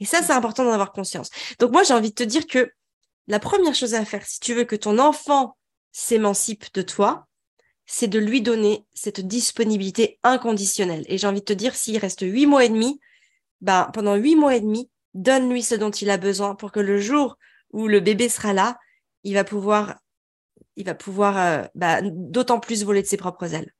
Et 0.00 0.04
ça, 0.04 0.22
c'est 0.22 0.32
important 0.32 0.64
d'en 0.64 0.72
avoir 0.72 0.92
conscience. 0.92 1.30
Donc 1.58 1.72
moi, 1.72 1.82
j'ai 1.82 1.94
envie 1.94 2.10
de 2.10 2.14
te 2.14 2.22
dire 2.22 2.46
que 2.46 2.72
la 3.26 3.38
première 3.38 3.74
chose 3.74 3.94
à 3.94 4.04
faire, 4.04 4.26
si 4.26 4.40
tu 4.40 4.54
veux 4.54 4.64
que 4.64 4.76
ton 4.76 4.98
enfant 4.98 5.56
s'émancipe 5.92 6.72
de 6.74 6.82
toi, 6.82 7.26
c'est 7.86 8.08
de 8.08 8.18
lui 8.18 8.40
donner 8.40 8.84
cette 8.94 9.20
disponibilité 9.20 10.18
inconditionnelle. 10.22 11.04
Et 11.08 11.18
j'ai 11.18 11.26
envie 11.26 11.40
de 11.40 11.44
te 11.44 11.52
dire, 11.52 11.74
s'il 11.74 11.98
reste 11.98 12.22
huit 12.22 12.46
mois 12.46 12.64
et 12.64 12.68
demi, 12.68 13.00
ben, 13.60 13.90
pendant 13.92 14.14
huit 14.14 14.36
mois 14.36 14.56
et 14.56 14.60
demi, 14.60 14.90
donne-lui 15.14 15.62
ce 15.62 15.74
dont 15.74 15.90
il 15.90 16.10
a 16.10 16.16
besoin 16.16 16.54
pour 16.54 16.72
que 16.72 16.80
le 16.80 16.98
jour 16.98 17.38
où 17.74 17.88
le 17.88 18.00
bébé 18.00 18.28
sera 18.28 18.52
là, 18.52 18.78
il 19.24 19.34
va 19.34 19.44
pouvoir, 19.44 19.96
il 20.76 20.86
va 20.86 20.94
pouvoir 20.94 21.36
euh, 21.36 21.64
bah, 21.74 22.00
d'autant 22.02 22.60
plus 22.60 22.84
voler 22.84 23.02
de 23.02 23.06
ses 23.06 23.16
propres 23.16 23.52
ailes. 23.52 23.72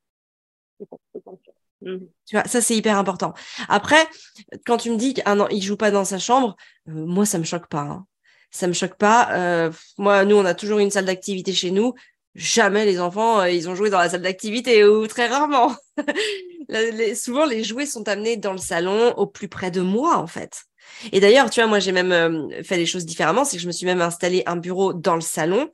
Mhm. 1.81 2.09
Tu 2.27 2.37
vois, 2.37 2.45
ça 2.45 2.61
c'est 2.61 2.77
hyper 2.77 2.99
important. 2.99 3.35
Après, 3.69 4.07
quand 4.67 4.79
tu 4.79 4.91
me 4.91 4.97
dis 4.97 5.15
qu'un 5.15 5.39
an, 5.39 5.49
il 5.49 5.63
joue 5.63 5.77
pas 5.77 5.93
dans 5.93 6.05
sa 6.05 6.19
chambre, 6.19 6.57
euh, 6.89 6.93
moi 7.07 7.25
ça 7.25 7.39
me 7.39 7.45
choque 7.45 7.69
pas. 7.69 7.83
Hein. 7.83 8.07
Ça 8.51 8.67
me 8.67 8.73
choque 8.73 8.97
pas. 8.97 9.33
Euh, 9.33 9.71
moi, 9.99 10.25
nous, 10.25 10.37
on 10.37 10.45
a 10.45 10.55
toujours 10.55 10.79
une 10.79 10.91
salle 10.91 11.07
d'activité 11.07 11.53
chez 11.53 11.71
nous. 11.71 11.95
Jamais 12.35 12.85
les 12.85 13.01
enfants, 13.01 13.45
ils 13.45 13.69
ont 13.69 13.75
joué 13.75 13.91
dans 13.91 13.99
la 13.99 14.09
salle 14.09 14.23
d'activité 14.23 14.85
ou 14.85 15.07
très 15.07 15.27
rarement. 15.27 15.75
souvent, 17.15 17.47
les 17.47 17.65
jouets 17.65 17.87
sont 17.87 18.09
amenés 18.09 18.37
dans 18.37 18.53
le 18.53 18.59
salon 18.59 19.13
au 19.17 19.27
plus 19.27 19.49
près 19.49 19.71
de 19.71 19.81
moi, 19.81 20.17
en 20.19 20.27
fait. 20.27 20.65
Et 21.13 21.21
d'ailleurs, 21.21 21.51
tu 21.51 21.61
vois, 21.61 21.69
moi, 21.69 21.79
j'ai 21.79 21.93
même 21.93 22.13
euh, 22.13 22.63
fait 22.63 22.77
les 22.77 22.87
choses 22.87 23.07
différemment. 23.07 23.45
C'est 23.45 23.57
que 23.57 23.63
je 23.63 23.67
me 23.67 23.73
suis 23.73 23.87
même 23.87 24.01
installé 24.01 24.43
un 24.47 24.57
bureau 24.57 24.93
dans 24.93 25.15
le 25.15 25.21
salon 25.21 25.71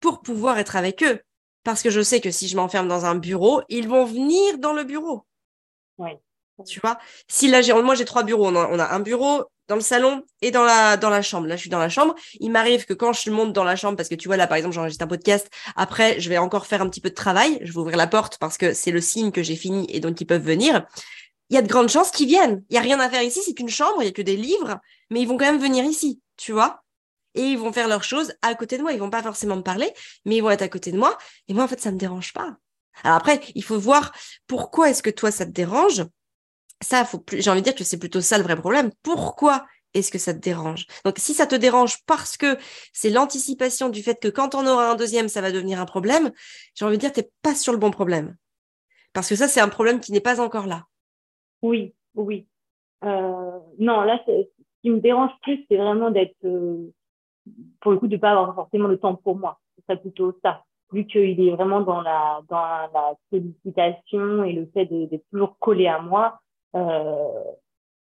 pour 0.00 0.20
pouvoir 0.20 0.58
être 0.58 0.76
avec 0.76 1.02
eux. 1.02 1.20
Parce 1.64 1.82
que 1.82 1.90
je 1.90 2.00
sais 2.00 2.20
que 2.20 2.30
si 2.30 2.48
je 2.48 2.56
m'enferme 2.56 2.88
dans 2.88 3.06
un 3.06 3.16
bureau, 3.16 3.62
ils 3.68 3.88
vont 3.88 4.04
venir 4.04 4.58
dans 4.58 4.72
le 4.72 4.84
bureau. 4.84 5.26
Oui. 5.98 6.10
Tu 6.64 6.80
vois? 6.80 6.98
Si 7.28 7.48
là, 7.48 7.60
moi, 7.82 7.94
j'ai 7.94 8.04
trois 8.04 8.22
bureaux. 8.22 8.46
On 8.48 8.78
a, 8.78 8.94
un 8.94 9.00
bureau 9.00 9.44
dans 9.68 9.74
le 9.74 9.80
salon 9.80 10.22
et 10.42 10.50
dans 10.50 10.62
la, 10.62 10.96
dans 10.96 11.10
la 11.10 11.22
chambre. 11.22 11.46
Là, 11.48 11.56
je 11.56 11.62
suis 11.62 11.70
dans 11.70 11.78
la 11.78 11.88
chambre. 11.88 12.14
Il 12.40 12.50
m'arrive 12.50 12.86
que 12.86 12.94
quand 12.94 13.12
je 13.12 13.30
monte 13.30 13.52
dans 13.52 13.64
la 13.64 13.76
chambre, 13.76 13.96
parce 13.96 14.08
que 14.08 14.14
tu 14.14 14.28
vois, 14.28 14.36
là, 14.36 14.46
par 14.46 14.56
exemple, 14.56 14.74
j'enregistre 14.74 15.04
un 15.04 15.08
podcast. 15.08 15.50
Après, 15.74 16.18
je 16.20 16.28
vais 16.28 16.38
encore 16.38 16.66
faire 16.66 16.80
un 16.80 16.88
petit 16.88 17.00
peu 17.00 17.10
de 17.10 17.14
travail. 17.14 17.58
Je 17.62 17.72
vais 17.72 17.78
ouvrir 17.78 17.96
la 17.96 18.06
porte 18.06 18.38
parce 18.38 18.56
que 18.56 18.72
c'est 18.72 18.92
le 18.92 19.00
signe 19.00 19.32
que 19.32 19.42
j'ai 19.42 19.56
fini 19.56 19.86
et 19.90 20.00
donc 20.00 20.20
ils 20.20 20.26
peuvent 20.26 20.44
venir 20.44 20.86
il 21.50 21.54
y 21.54 21.58
a 21.58 21.62
de 21.62 21.68
grandes 21.68 21.88
chances 21.88 22.10
qu'ils 22.10 22.26
viennent. 22.26 22.64
Il 22.70 22.74
y 22.74 22.78
a 22.78 22.82
rien 22.82 22.98
à 23.00 23.08
faire 23.08 23.22
ici, 23.22 23.40
c'est 23.44 23.54
qu'une 23.54 23.68
chambre, 23.68 24.02
il 24.02 24.06
y 24.06 24.08
a 24.08 24.12
que 24.12 24.22
des 24.22 24.36
livres, 24.36 24.80
mais 25.10 25.20
ils 25.20 25.28
vont 25.28 25.36
quand 25.36 25.44
même 25.44 25.60
venir 25.60 25.84
ici, 25.84 26.20
tu 26.36 26.52
vois. 26.52 26.82
Et 27.34 27.42
ils 27.42 27.58
vont 27.58 27.72
faire 27.72 27.88
leurs 27.88 28.04
choses 28.04 28.32
à 28.42 28.54
côté 28.54 28.78
de 28.78 28.82
moi. 28.82 28.92
Ils 28.92 28.98
vont 28.98 29.10
pas 29.10 29.22
forcément 29.22 29.56
me 29.56 29.62
parler, 29.62 29.92
mais 30.24 30.36
ils 30.36 30.40
vont 30.40 30.50
être 30.50 30.62
à 30.62 30.68
côté 30.68 30.90
de 30.90 30.98
moi. 30.98 31.16
Et 31.48 31.54
moi, 31.54 31.64
en 31.64 31.68
fait, 31.68 31.80
ça 31.80 31.92
me 31.92 31.98
dérange 31.98 32.32
pas. 32.32 32.56
Alors 33.04 33.18
après, 33.18 33.40
il 33.54 33.62
faut 33.62 33.78
voir 33.78 34.12
pourquoi 34.46 34.88
est-ce 34.90 35.02
que 35.02 35.10
toi, 35.10 35.30
ça 35.30 35.44
te 35.44 35.50
dérange. 35.50 36.04
Ça, 36.82 37.08
j'ai 37.32 37.50
envie 37.50 37.60
de 37.60 37.64
dire 37.64 37.74
que 37.74 37.84
c'est 37.84 37.98
plutôt 37.98 38.20
ça 38.22 38.38
le 38.38 38.44
vrai 38.44 38.56
problème. 38.56 38.90
Pourquoi 39.02 39.66
est-ce 39.92 40.10
que 40.10 40.18
ça 40.18 40.32
te 40.34 40.38
dérange? 40.38 40.86
Donc, 41.04 41.16
si 41.18 41.34
ça 41.34 41.46
te 41.46 41.54
dérange 41.54 41.98
parce 42.06 42.36
que 42.36 42.58
c'est 42.92 43.10
l'anticipation 43.10 43.88
du 43.90 44.02
fait 44.02 44.20
que 44.20 44.28
quand 44.28 44.54
on 44.54 44.66
aura 44.66 44.90
un 44.90 44.94
deuxième, 44.94 45.28
ça 45.28 45.40
va 45.42 45.52
devenir 45.52 45.80
un 45.80 45.86
problème, 45.86 46.32
j'ai 46.74 46.84
envie 46.84 46.96
de 46.96 47.00
dire, 47.00 47.12
t'es 47.12 47.30
pas 47.42 47.54
sur 47.54 47.72
le 47.72 47.78
bon 47.78 47.90
problème. 47.90 48.36
Parce 49.12 49.28
que 49.28 49.36
ça, 49.36 49.48
c'est 49.48 49.60
un 49.60 49.68
problème 49.68 50.00
qui 50.00 50.12
n'est 50.12 50.20
pas 50.20 50.40
encore 50.40 50.66
là. 50.66 50.84
Oui, 51.62 51.94
oui. 52.14 52.46
Euh, 53.04 53.58
non, 53.78 54.02
là, 54.02 54.20
ce 54.26 54.32
qui 54.82 54.90
me 54.90 55.00
dérange 55.00 55.30
plus, 55.42 55.64
c'est 55.68 55.76
vraiment 55.76 56.10
d'être, 56.10 56.36
euh, 56.44 56.92
pour 57.80 57.92
le 57.92 57.98
coup, 57.98 58.08
de 58.08 58.16
pas 58.16 58.30
avoir 58.32 58.54
forcément 58.54 58.88
le 58.88 58.98
temps 58.98 59.14
pour 59.14 59.36
moi. 59.36 59.58
C'est 59.88 60.00
plutôt 60.00 60.36
ça. 60.42 60.64
Vu 60.92 61.06
qu'il 61.06 61.40
est 61.40 61.50
vraiment 61.50 61.80
dans 61.80 62.00
la, 62.00 62.40
dans 62.48 62.56
la 62.56 63.14
sollicitation 63.30 64.44
et 64.44 64.52
le 64.52 64.66
fait 64.72 64.86
d'être 64.86 65.24
toujours 65.30 65.58
collé 65.58 65.86
à 65.86 66.00
moi, 66.00 66.40
euh, 66.74 67.42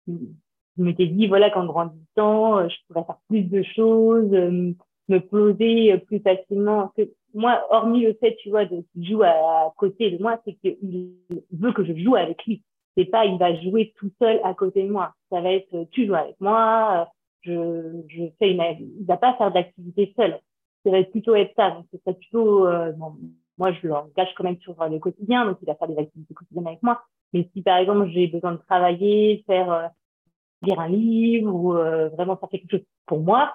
je 0.06 0.82
m'étais 0.82 1.06
dit, 1.06 1.26
voilà, 1.26 1.50
qu'en 1.50 1.66
grandissant, 1.66 2.58
euh, 2.58 2.68
je 2.68 2.76
pourrais 2.88 3.04
faire 3.04 3.18
plus 3.28 3.42
de 3.42 3.62
choses, 3.62 4.32
euh, 4.32 4.72
me 5.08 5.18
poser 5.18 5.98
plus 5.98 6.20
facilement. 6.20 6.92
Que 6.96 7.02
moi, 7.34 7.62
hormis 7.70 8.02
le 8.02 8.14
fait, 8.14 8.36
tu 8.36 8.50
vois, 8.50 8.64
de 8.64 8.82
qu'il 8.92 9.06
joue 9.06 9.22
à, 9.22 9.28
à 9.28 9.72
côté 9.76 10.10
de 10.10 10.22
moi, 10.22 10.40
c'est 10.44 10.54
qu'il 10.54 11.12
veut 11.52 11.72
que 11.72 11.84
je 11.84 11.94
joue 11.96 12.16
avec 12.16 12.44
lui 12.46 12.62
c'est 13.00 13.10
pas 13.10 13.24
il 13.24 13.38
va 13.38 13.54
jouer 13.60 13.92
tout 13.96 14.10
seul 14.20 14.40
à 14.44 14.54
côté 14.54 14.82
de 14.82 14.90
moi. 14.90 15.14
Ça 15.30 15.40
va 15.40 15.52
être 15.52 15.88
tu 15.90 16.06
joues 16.06 16.14
avec 16.14 16.40
moi, 16.40 17.08
je, 17.42 18.02
je 18.08 18.24
fais 18.38 18.52
une, 18.52 18.62
il 19.00 19.06
va 19.06 19.16
pas 19.16 19.34
faire 19.34 19.50
d'activité 19.50 20.12
seul. 20.16 20.38
Ça 20.84 20.90
va 20.90 21.02
plutôt 21.04 21.34
être 21.34 21.54
ça. 21.56 21.70
Donc, 21.70 21.86
c'est 21.92 22.18
plutôt, 22.18 22.66
euh, 22.66 22.92
moi, 23.58 23.72
je 23.72 23.86
l'engage 23.86 24.32
quand 24.36 24.44
même 24.44 24.58
sur 24.60 24.74
le 24.88 24.98
quotidien, 24.98 25.46
donc 25.46 25.58
il 25.62 25.66
va 25.66 25.74
faire 25.74 25.88
des 25.88 25.98
activités 25.98 26.34
quotidiennes 26.34 26.66
avec 26.66 26.82
moi. 26.82 27.02
Mais 27.32 27.48
si, 27.52 27.62
par 27.62 27.78
exemple, 27.78 28.08
j'ai 28.10 28.26
besoin 28.26 28.52
de 28.52 28.58
travailler, 28.58 29.44
faire, 29.46 29.70
euh, 29.72 29.86
lire 30.62 30.80
un 30.80 30.88
livre 30.88 31.54
ou 31.54 31.74
euh, 31.74 32.08
vraiment 32.10 32.36
faire 32.36 32.48
quelque 32.48 32.70
chose 32.70 32.86
pour 33.06 33.20
moi, 33.20 33.54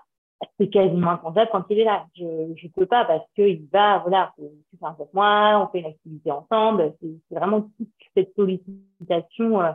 c'est 0.60 0.70
quasiment 0.70 1.12
incontable 1.12 1.50
quand 1.52 1.66
il 1.70 1.80
est 1.80 1.86
là. 1.86 2.06
Je 2.16 2.54
je 2.56 2.68
peux 2.68 2.86
pas 2.86 3.06
parce 3.06 3.26
que 3.36 3.42
il 3.42 3.68
va 3.72 4.00
voilà, 4.00 4.34
tu 4.38 4.78
fais 4.80 4.86
avec 4.86 5.14
moi, 5.14 5.62
on 5.64 5.72
fait 5.72 5.80
une 5.80 5.88
activité 5.88 6.32
ensemble. 6.32 6.94
C'est 7.02 7.36
vraiment 7.36 7.62
toute 7.78 7.90
cette 8.16 8.34
sollicitation 8.36 9.62
euh, 9.62 9.72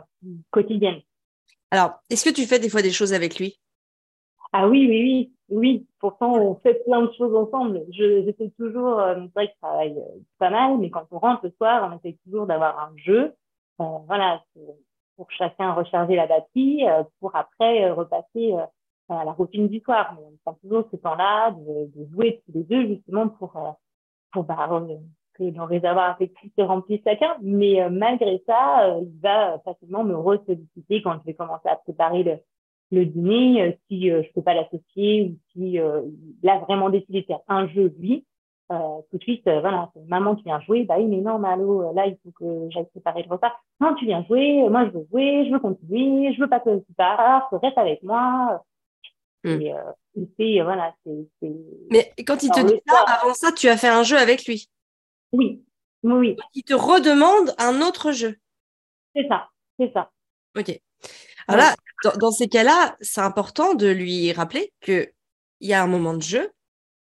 quotidienne. 0.51 1.01
Alors, 1.71 1.93
est-ce 2.09 2.29
que 2.29 2.35
tu 2.35 2.45
fais 2.45 2.59
des 2.59 2.69
fois 2.69 2.81
des 2.81 2.91
choses 2.91 3.13
avec 3.13 3.39
lui? 3.39 3.59
Ah 4.53 4.67
oui, 4.67 4.85
oui, 4.89 5.01
oui, 5.01 5.33
oui. 5.49 5.87
Pourtant, 5.99 6.33
on 6.35 6.55
fait 6.55 6.83
plein 6.83 7.03
de 7.03 7.11
choses 7.13 7.33
ensemble. 7.33 7.85
Je, 7.91 8.23
j'essaie 8.25 8.51
toujours, 8.57 8.99
euh, 8.99 9.15
c'est 9.15 9.33
vrai 9.33 9.47
que 9.47 9.53
je 9.53 9.59
travaille 9.61 9.97
euh, 9.97 10.19
pas 10.39 10.49
mal, 10.49 10.77
mais 10.77 10.89
quand 10.89 11.07
on 11.11 11.19
rentre 11.19 11.45
le 11.45 11.51
soir, 11.51 11.89
on 11.89 11.97
essaie 11.97 12.17
toujours 12.25 12.47
d'avoir 12.47 12.77
un 12.79 12.91
jeu. 12.97 13.33
Euh, 13.79 13.83
voilà, 14.07 14.43
pour 15.15 15.31
chacun 15.31 15.73
recharger 15.73 16.15
la 16.15 16.27
batterie, 16.27 16.85
euh, 16.87 17.03
pour 17.19 17.35
après 17.35 17.89
repasser 17.91 18.53
à 19.19 19.25
la 19.25 19.31
routine 19.31 19.67
du 19.67 19.79
soir. 19.79 20.15
Mais 20.15 20.23
on 20.25 20.37
prend 20.43 20.59
toujours 20.61 20.87
ce 20.91 20.97
temps-là 20.97 21.51
de, 21.51 21.91
de, 21.95 22.11
jouer 22.11 22.41
tous 22.45 22.53
les 22.53 22.63
deux, 22.63 22.87
justement, 22.87 23.27
pour, 23.27 23.53
pour 24.31 24.43
bah, 24.43 24.69
que 25.33 25.43
nos 25.43 25.65
réservoirs 25.65 26.11
affectifs 26.11 26.51
se 26.57 26.61
remplissent 26.63 27.03
chacun. 27.03 27.35
Mais 27.41 27.89
malgré 27.89 28.43
ça, 28.45 28.97
il 28.99 29.19
va 29.21 29.59
facilement 29.65 30.03
me 30.03 30.15
ressolliciter 30.15 31.01
quand 31.01 31.19
je 31.19 31.25
vais 31.25 31.33
commencer 31.33 31.69
à 31.69 31.75
préparer 31.75 32.23
le, 32.23 32.37
le 32.91 33.05
dîner, 33.05 33.61
euh, 33.61 33.71
si 33.87 34.11
euh, 34.11 34.21
je 34.23 34.31
peux 34.33 34.41
pas 34.41 34.53
l'associer 34.53 35.23
ou 35.23 35.37
si 35.53 35.79
euh, 35.79 36.01
il 36.43 36.49
a 36.49 36.59
vraiment 36.59 36.89
décidé 36.89 37.21
de 37.21 37.25
faire 37.25 37.39
un 37.47 37.67
jeu 37.67 37.93
lui, 37.97 38.25
euh, 38.71 39.01
tout 39.09 39.17
de 39.17 39.23
suite, 39.23 39.43
voilà, 39.43 39.89
c'est 39.93 40.07
maman 40.07 40.35
qui 40.35 40.43
vient 40.43 40.61
jouer, 40.61 40.83
bah 40.83 40.95
oui, 40.97 41.05
mais 41.05 41.17
non, 41.17 41.39
Malo, 41.39 41.93
là, 41.93 42.07
il 42.07 42.17
faut 42.23 42.31
que 42.31 42.69
j'aille 42.69 42.87
préparer 42.91 43.23
le 43.23 43.29
repas. 43.29 43.53
Non, 43.81 43.95
tu 43.95 44.05
viens 44.05 44.23
jouer, 44.23 44.67
moi, 44.69 44.85
je 44.85 44.91
veux 44.91 45.05
jouer, 45.09 45.45
je 45.45 45.51
veux 45.51 45.59
continuer, 45.59 46.33
je 46.33 46.39
veux 46.39 46.47
pas 46.47 46.61
que 46.61 46.79
tu 46.79 46.93
partes, 46.93 47.53
reste 47.61 47.77
avec 47.77 48.01
moi. 48.03 48.63
Hmm. 49.43 49.59
Et, 50.37 50.61
voilà, 50.61 50.93
c'est, 51.05 51.49
Mais 51.89 52.13
quand 52.27 52.43
il 52.43 52.51
te 52.51 52.59
dit 52.59 52.79
ça, 52.87 52.99
avant 53.07 53.33
ça, 53.33 53.51
tu 53.51 53.67
as 53.69 53.77
fait 53.77 53.87
un 53.87 54.03
jeu 54.03 54.17
avec 54.17 54.45
lui. 54.45 54.69
Oui, 55.31 55.63
oui. 56.03 56.35
Il 56.53 56.63
te 56.63 56.73
redemande 56.73 57.53
un 57.57 57.81
autre 57.81 58.11
jeu. 58.11 58.37
C'est 59.15 59.27
ça, 59.27 59.49
c'est 59.79 59.91
ça. 59.93 60.11
Ok. 60.57 60.79
Alors 61.47 61.61
là, 61.61 61.75
dans, 62.19 62.31
ces 62.31 62.47
cas-là, 62.47 62.95
c'est 63.01 63.21
important 63.21 63.73
de 63.73 63.87
lui 63.87 64.31
rappeler 64.31 64.73
qu'il 64.81 65.11
y 65.61 65.73
a 65.73 65.81
un 65.81 65.87
moment 65.87 66.13
de 66.13 66.21
jeu, 66.21 66.51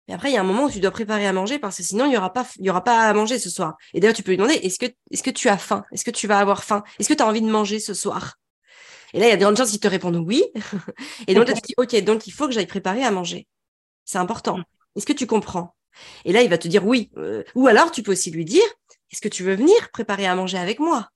mais 0.07 0.15
après, 0.15 0.31
il 0.31 0.33
y 0.33 0.37
a 0.37 0.41
un 0.41 0.43
moment 0.43 0.65
où 0.65 0.71
tu 0.71 0.79
dois 0.79 0.89
préparer 0.89 1.27
à 1.27 1.33
manger 1.33 1.59
parce 1.59 1.77
que 1.77 1.83
sinon, 1.83 2.05
il 2.05 2.09
n'y 2.09 2.17
aura, 2.17 2.33
pas, 2.33 2.45
il 2.57 2.65
y 2.65 2.69
aura 2.71 2.83
pas 2.83 3.01
à 3.01 3.13
manger 3.13 3.37
ce 3.37 3.49
soir. 3.49 3.77
Et 3.93 3.99
d'ailleurs, 3.99 4.15
tu 4.15 4.23
peux 4.23 4.31
lui 4.31 4.37
demander, 4.37 4.55
est-ce 4.55 4.79
que, 4.79 4.87
est-ce 5.11 5.21
que 5.21 5.29
tu 5.29 5.49
as 5.49 5.57
faim? 5.57 5.85
Est-ce 5.91 6.03
que 6.03 6.11
tu 6.11 6.25
vas 6.25 6.39
avoir 6.39 6.63
faim? 6.63 6.83
Est-ce 6.97 7.07
que 7.07 7.13
tu 7.13 7.21
as 7.21 7.27
envie 7.27 7.43
de 7.43 7.49
manger 7.49 7.79
ce 7.79 7.93
soir? 7.93 8.38
Et 9.13 9.19
là, 9.19 9.27
il 9.27 9.29
y 9.29 9.33
a 9.33 9.37
de 9.37 9.41
grandes 9.41 9.57
chances 9.57 9.71
qu'il 9.71 9.79
te 9.79 9.87
répondent 9.87 10.17
oui. 10.17 10.43
Et 11.27 11.33
donc, 11.33 11.47
là, 11.47 11.53
tu 11.53 11.61
dis, 11.61 11.73
OK, 11.77 11.95
donc 12.03 12.27
il 12.27 12.31
faut 12.31 12.47
que 12.47 12.53
j'aille 12.53 12.67
préparer 12.67 13.03
à 13.03 13.11
manger. 13.11 13.47
C'est 14.05 14.17
important. 14.17 14.57
Mm. 14.57 14.63
Est-ce 14.95 15.05
que 15.05 15.13
tu 15.13 15.27
comprends? 15.27 15.75
Et 16.25 16.31
là, 16.31 16.41
il 16.41 16.49
va 16.49 16.57
te 16.57 16.67
dire 16.67 16.85
oui. 16.85 17.11
Euh, 17.17 17.43
ou 17.55 17.67
alors, 17.67 17.91
tu 17.91 18.03
peux 18.03 18.11
aussi 18.11 18.31
lui 18.31 18.45
dire, 18.45 18.63
est-ce 19.11 19.21
que 19.21 19.27
tu 19.27 19.43
veux 19.43 19.55
venir 19.55 19.89
préparer 19.91 20.25
à 20.25 20.35
manger 20.35 20.57
avec 20.57 20.79
moi? 20.79 21.09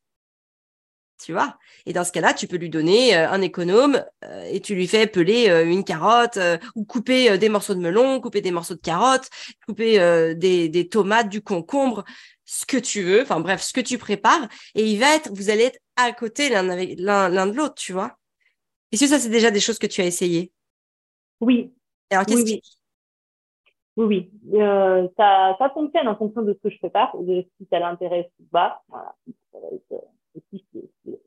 Tu 1.24 1.32
vois. 1.32 1.58
Et 1.86 1.94
dans 1.94 2.04
ce 2.04 2.12
cas-là, 2.12 2.34
tu 2.34 2.48
peux 2.48 2.58
lui 2.58 2.70
donner 2.70 3.16
euh, 3.16 3.30
un 3.30 3.42
économe 3.42 4.04
euh, 4.24 4.44
et 4.52 4.60
tu 4.60 4.76
lui 4.76 4.88
fais 4.88 5.08
peler 5.08 5.50
euh, 5.50 5.66
une 5.66 5.84
carotte 5.84 6.38
ou 6.76 6.84
couper 6.84 7.38
des 7.38 7.50
morceaux 7.50 7.76
de 7.76 7.80
melon, 7.80 8.20
couper 8.20 8.42
des 8.42 8.52
morceaux 8.52 8.76
de 8.76 8.82
carottes, 8.82 9.30
couper 9.66 9.98
des, 10.36 10.70
des, 10.70 10.88
tomates, 10.90 11.30
du 11.30 11.42
concombre, 11.42 12.04
ce 12.46 12.66
que 12.66 12.78
tu 12.78 13.04
veux. 13.04 13.22
Enfin 13.22 13.40
bref, 13.40 13.62
ce 13.62 13.74
que 13.74 13.82
tu 13.82 13.98
prépares. 13.98 14.48
Et 14.76 14.86
il 14.86 15.00
va 15.00 15.16
être, 15.16 15.32
vous 15.34 15.50
allez 15.50 15.64
être 15.64 15.80
à 15.96 16.12
côté 16.12 16.50
l'un 16.50 16.70
avec 16.70 16.96
l'un 17.00 17.48
de 17.48 17.54
l'autre, 17.54 17.76
tu 17.76 17.94
vois. 17.94 18.18
Est-ce 18.92 19.02
que 19.02 19.10
ça, 19.10 19.20
c'est 19.20 19.30
déjà 19.30 19.52
des 19.52 19.60
choses 19.60 19.80
que 19.80 19.88
tu 19.88 20.02
as 20.02 20.06
essayées? 20.06 20.52
Oui. 21.40 21.74
Alors 22.12 22.26
qu'est-ce 22.26 22.44
oui, 23.96 24.06
oui. 24.06 24.32
Oui, 24.46 25.10
ça, 25.18 25.56
ça 25.60 25.70
fonctionne 25.70 26.08
en 26.08 26.16
fonction 26.16 26.42
de 26.42 26.54
ce 26.54 26.68
que 26.68 26.74
je 26.74 26.80
prépare, 26.80 27.16
de 27.20 27.46
si 27.58 27.68
ça 27.72 27.80
l'intéresse 27.80 28.26
ou 28.40 28.46
pas. 28.52 28.82
Voilà 28.88 29.16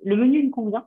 le 0.07 0.17
menu 0.17 0.43
lui 0.43 0.51
convient. 0.51 0.87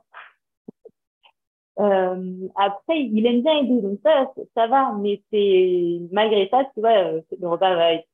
Euh, 1.78 2.48
après, 2.56 3.00
il 3.00 3.24
aime 3.26 3.42
bien 3.42 3.58
aider, 3.58 3.80
donc 3.80 4.00
ça, 4.02 4.30
ça 4.54 4.66
va, 4.66 4.92
mais 5.00 5.22
c'est 5.30 6.00
malgré 6.10 6.48
ça, 6.48 6.64
tu 6.74 6.80
vois, 6.80 6.90
euh, 6.90 7.20
le 7.40 7.48
repas 7.48 7.74
va 7.74 7.92
être, 7.94 8.08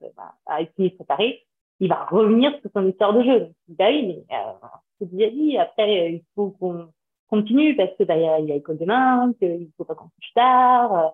va 0.47 0.61
être 0.61 0.95
préparé, 0.97 1.47
il 1.81 1.89
va 1.89 2.05
revenir 2.05 2.53
sur 2.61 2.71
son 2.73 2.87
histoire 2.87 3.13
de 3.13 3.23
jeu. 3.23 3.41
Donc, 3.41 3.77
bah 3.79 3.87
oui, 3.89 4.07
mais 4.29 4.37
euh, 4.37 4.53
c'est 4.99 5.11
déjà 5.11 5.31
dit. 5.31 5.59
Après, 5.59 6.13
il 6.13 6.23
faut 6.35 6.51
qu'on 6.51 6.89
continue 7.29 7.77
parce 7.77 7.95
que 7.97 8.05
bah, 8.05 8.17
il 8.17 8.23
y 8.23 8.29
a, 8.29 8.41
y 8.41 8.53
a 8.53 8.57
école 8.57 8.79
demain, 8.79 9.33
qu'il 9.41 9.71
faut 9.77 9.85
pas 9.85 9.95
qu'on 9.95 10.09
couche 10.09 10.33
tard, 10.35 10.93
euh, 10.93 11.09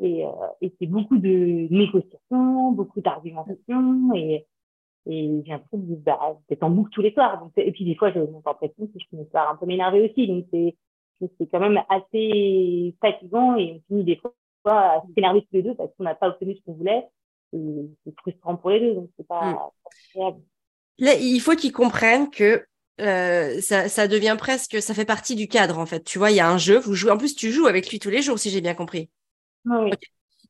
et, 0.00 0.24
euh, 0.24 0.30
et 0.62 0.72
c'est 0.78 0.86
beaucoup 0.86 1.18
de 1.18 1.66
négociations, 1.70 2.72
beaucoup 2.72 3.00
d'argumentation, 3.00 4.14
et 4.14 4.46
et 5.06 5.42
j'ai 5.44 5.52
l'impression 5.52 5.78
bah, 6.04 6.38
d'être 6.48 6.62
en 6.62 6.70
boucle 6.70 6.90
tous 6.92 7.02
les 7.02 7.12
soirs. 7.12 7.40
Donc, 7.40 7.52
et 7.56 7.72
puis 7.72 7.84
des 7.84 7.94
fois, 7.94 8.12
je 8.12 8.18
monte 8.18 8.46
en 8.46 8.54
pression 8.54 8.88
si 8.92 9.00
je 9.00 9.06
finis 9.08 9.24
par 9.32 9.50
un 9.50 9.56
peu 9.56 9.66
m'énerver 9.66 10.08
aussi. 10.08 10.26
Donc 10.26 10.46
c'est 10.52 10.76
c'est 11.38 11.46
quand 11.50 11.60
même 11.60 11.80
assez 11.88 12.94
fatigant 13.00 13.56
et 13.56 13.74
on 13.74 13.82
finit 13.88 14.04
des 14.04 14.16
fois 14.16 14.32
à 14.64 15.02
s'énerver 15.14 15.42
tous 15.42 15.56
les 15.56 15.62
deux 15.62 15.74
parce 15.74 15.90
qu'on 15.96 16.04
n'a 16.04 16.14
pas 16.14 16.28
obtenu 16.28 16.56
ce 16.56 16.62
qu'on 16.64 16.74
voulait. 16.74 17.06
C'est 17.52 18.14
frustrant 18.20 18.56
pour 18.56 18.70
les 18.70 18.80
deux, 18.80 18.94
donc 18.94 19.10
c'est 19.16 19.26
pas, 19.26 19.72
mm. 20.14 20.40
Là, 20.98 21.14
il 21.14 21.40
faut 21.40 21.56
qu'ils 21.56 21.72
comprennent 21.72 22.30
que 22.30 22.64
euh, 23.00 23.60
ça, 23.60 23.88
ça 23.88 24.06
devient 24.06 24.36
presque, 24.38 24.80
ça 24.82 24.94
fait 24.94 25.04
partie 25.04 25.34
du 25.34 25.48
cadre 25.48 25.78
en 25.78 25.86
fait. 25.86 26.04
Tu 26.04 26.18
vois, 26.18 26.30
il 26.30 26.36
y 26.36 26.40
a 26.40 26.48
un 26.48 26.58
jeu, 26.58 26.78
vous 26.78 26.94
jouez. 26.94 27.10
En 27.10 27.18
plus, 27.18 27.34
tu 27.34 27.50
joues 27.50 27.66
avec 27.66 27.90
lui 27.90 27.98
tous 27.98 28.10
les 28.10 28.22
jours, 28.22 28.38
si 28.38 28.50
j'ai 28.50 28.60
bien 28.60 28.74
compris. 28.74 29.08
Oui. 29.64 29.90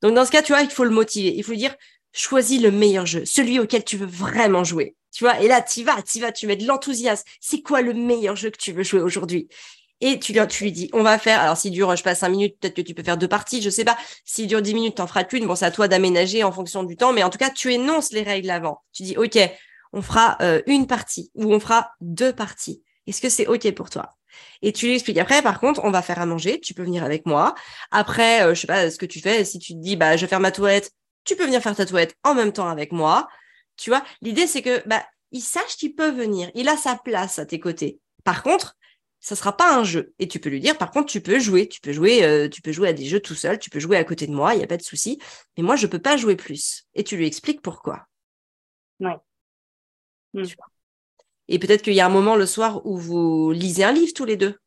Donc 0.02 0.14
dans 0.14 0.25
ce 0.25 0.30
cas, 0.30 0.42
tu 0.42 0.52
vois, 0.52 0.62
il 0.62 0.71
faut 0.71 0.85
le 0.85 0.90
motiver. 0.90 1.35
Il 1.35 1.45
faut 1.45 1.52
lui 1.52 1.59
dire, 1.59 1.75
choisis 2.12 2.61
le 2.61 2.71
meilleur 2.71 3.07
jeu, 3.07 3.25
celui 3.25 3.59
auquel 3.59 3.85
tu 3.85 3.97
veux 3.97 4.07
vraiment 4.07 4.64
jouer. 4.64 4.97
Tu 5.12 5.25
vois, 5.25 5.40
et 5.40 5.49
là, 5.49 5.61
tu 5.61 5.83
vas, 5.83 6.02
tu 6.02 6.21
vas, 6.21 6.33
tu 6.33 6.47
mets 6.47 6.57
de 6.57 6.67
l'enthousiasme. 6.67 7.25
C'est 7.40 7.62
quoi 7.62 7.83
le 7.83 7.95
meilleur 7.95 8.37
jeu 8.37 8.50
que 8.50 8.59
tu 8.59 8.73
veux 8.73 8.85
jouer 8.85 9.00
aujourd'hui? 9.00 9.49
Et 10.00 10.19
tu, 10.19 10.33
tu 10.49 10.64
lui 10.64 10.73
dis, 10.73 10.88
on 10.93 11.02
va 11.02 11.19
faire, 11.19 11.40
alors 11.40 11.57
s'il 11.57 11.73
dure, 11.73 11.95
je 11.95 12.02
passe 12.02 12.21
cinq 12.21 12.31
minutes, 12.31 12.57
peut-être 12.59 12.75
que 12.75 12.81
tu 12.81 12.95
peux 12.95 13.02
faire 13.02 13.19
deux 13.19 13.29
parties, 13.29 13.61
je 13.61 13.69
sais 13.69 13.85
pas. 13.85 13.99
S'il 14.25 14.47
dure 14.47 14.62
dix 14.62 14.73
minutes, 14.73 14.97
t'en 14.97 15.07
feras 15.07 15.25
qu'une. 15.25 15.47
Bon, 15.47 15.55
c'est 15.55 15.67
à 15.67 15.71
toi 15.71 15.88
d'aménager 15.88 16.43
en 16.43 16.52
fonction 16.52 16.85
du 16.85 16.97
temps, 16.97 17.12
mais 17.12 17.23
en 17.23 17.29
tout 17.29 17.38
cas, 17.38 17.50
tu 17.50 17.73
énonces 17.73 18.12
les 18.12 18.23
règles 18.23 18.50
avant. 18.50 18.83
Tu 18.93 19.02
dis, 19.02 19.17
OK, 19.19 19.38
on 19.93 20.00
fera 20.00 20.38
euh, 20.40 20.62
une 20.67 20.87
partie 20.87 21.31
ou 21.35 21.52
on 21.52 21.61
fera 21.61 21.90
deux 22.00 22.33
parties. 22.33 22.83
Est-ce 23.07 23.21
que 23.21 23.29
c'est 23.29 23.47
OK 23.47 23.71
pour 23.73 23.90
toi? 23.90 24.14
Et 24.62 24.73
tu 24.73 24.87
lui 24.87 24.95
expliques. 24.95 25.19
Après, 25.19 25.43
par 25.43 25.61
contre, 25.61 25.83
on 25.85 25.90
va 25.90 26.00
faire 26.00 26.21
à 26.21 26.26
manger. 26.26 26.61
Tu 26.61 26.73
peux 26.73 26.85
venir 26.85 27.05
avec 27.05 27.26
moi. 27.26 27.55
Après, 27.90 28.43
euh, 28.43 28.55
je 28.55 28.61
sais 28.61 28.67
pas 28.67 28.90
ce 28.90 28.97
que 28.97 29.07
tu 29.07 29.21
fais. 29.21 29.45
Si 29.45 29.59
tu 29.59 29.75
te 29.75 29.79
dis, 29.79 29.97
bah, 29.97 30.17
je 30.17 30.23
vais 30.23 30.29
faire 30.29 30.40
ma 30.40 30.52
toilette, 30.52 30.93
tu 31.25 31.37
peux 31.37 31.45
venir 31.45 31.62
faire 31.62 31.77
ta 31.77 31.87
toilette 31.87 32.17
en 32.25 32.35
même 32.35 32.53
temps 32.53 32.69
avec 32.69 32.93
moi. 32.93 33.29
Tu 33.77 33.91
vois, 33.91 34.05
l'idée, 34.21 34.47
c'est 34.47 34.62
que 34.62 34.87
bah, 34.89 35.05
il 35.33 35.41
sache 35.41 35.77
qu'il 35.77 35.95
peut 35.95 36.11
venir. 36.11 36.50
Il 36.55 36.69
a 36.69 36.77
sa 36.77 36.97
place 36.97 37.39
à 37.39 37.47
tes 37.47 37.61
côtés. 37.61 38.00
Par 38.25 38.43
contre, 38.43 38.77
ça 39.21 39.37
sera 39.37 39.57
pas 39.57 39.77
un 39.77 39.85
jeu. 39.85 40.15
Et 40.19 40.29
tu 40.29 40.41
peux 40.41 40.49
lui 40.49 40.61
dire, 40.61 40.77
par 40.79 40.91
contre, 40.91 41.11
tu 41.11 41.21
peux 41.21 41.39
jouer. 41.39 41.69
Tu 41.69 41.81
peux 41.81 41.93
jouer, 41.93 42.25
euh, 42.25 42.49
tu 42.49 42.62
peux 42.62 42.73
jouer 42.73 42.89
à 42.89 42.93
des 42.93 43.05
jeux 43.05 43.21
tout 43.21 43.35
seul. 43.35 43.59
Tu 43.59 43.71
peux 43.71 43.79
jouer 43.79 43.97
à 43.97 44.05
côté 44.05 44.27
de 44.27 44.33
moi. 44.33 44.55
Il 44.55 44.59
n'y 44.59 44.65
a 44.65 44.67
pas 44.67 44.77
de 44.77 44.83
souci. 44.83 45.19
Mais 45.57 45.62
moi, 45.62 45.77
je 45.77 45.87
peux 45.87 45.99
pas 45.99 46.17
jouer 46.17 46.37
plus. 46.37 46.87
Et 46.95 47.05
tu 47.05 47.17
lui 47.17 47.27
expliques 47.27 47.62
pourquoi. 47.62 48.07
Ouais. 48.99 49.17
Hmm. 50.35 50.45
Et 51.49 51.59
peut-être 51.59 51.83
qu'il 51.83 51.95
y 51.95 52.00
a 52.00 52.07
un 52.07 52.11
moment 52.11 52.37
le 52.37 52.47
soir 52.47 52.87
où 52.87 52.97
vous 52.97 53.50
lisez 53.50 53.85
un 53.85 53.93
livre 53.93 54.12
tous 54.15 54.25
les 54.25 54.37
deux. 54.37 54.59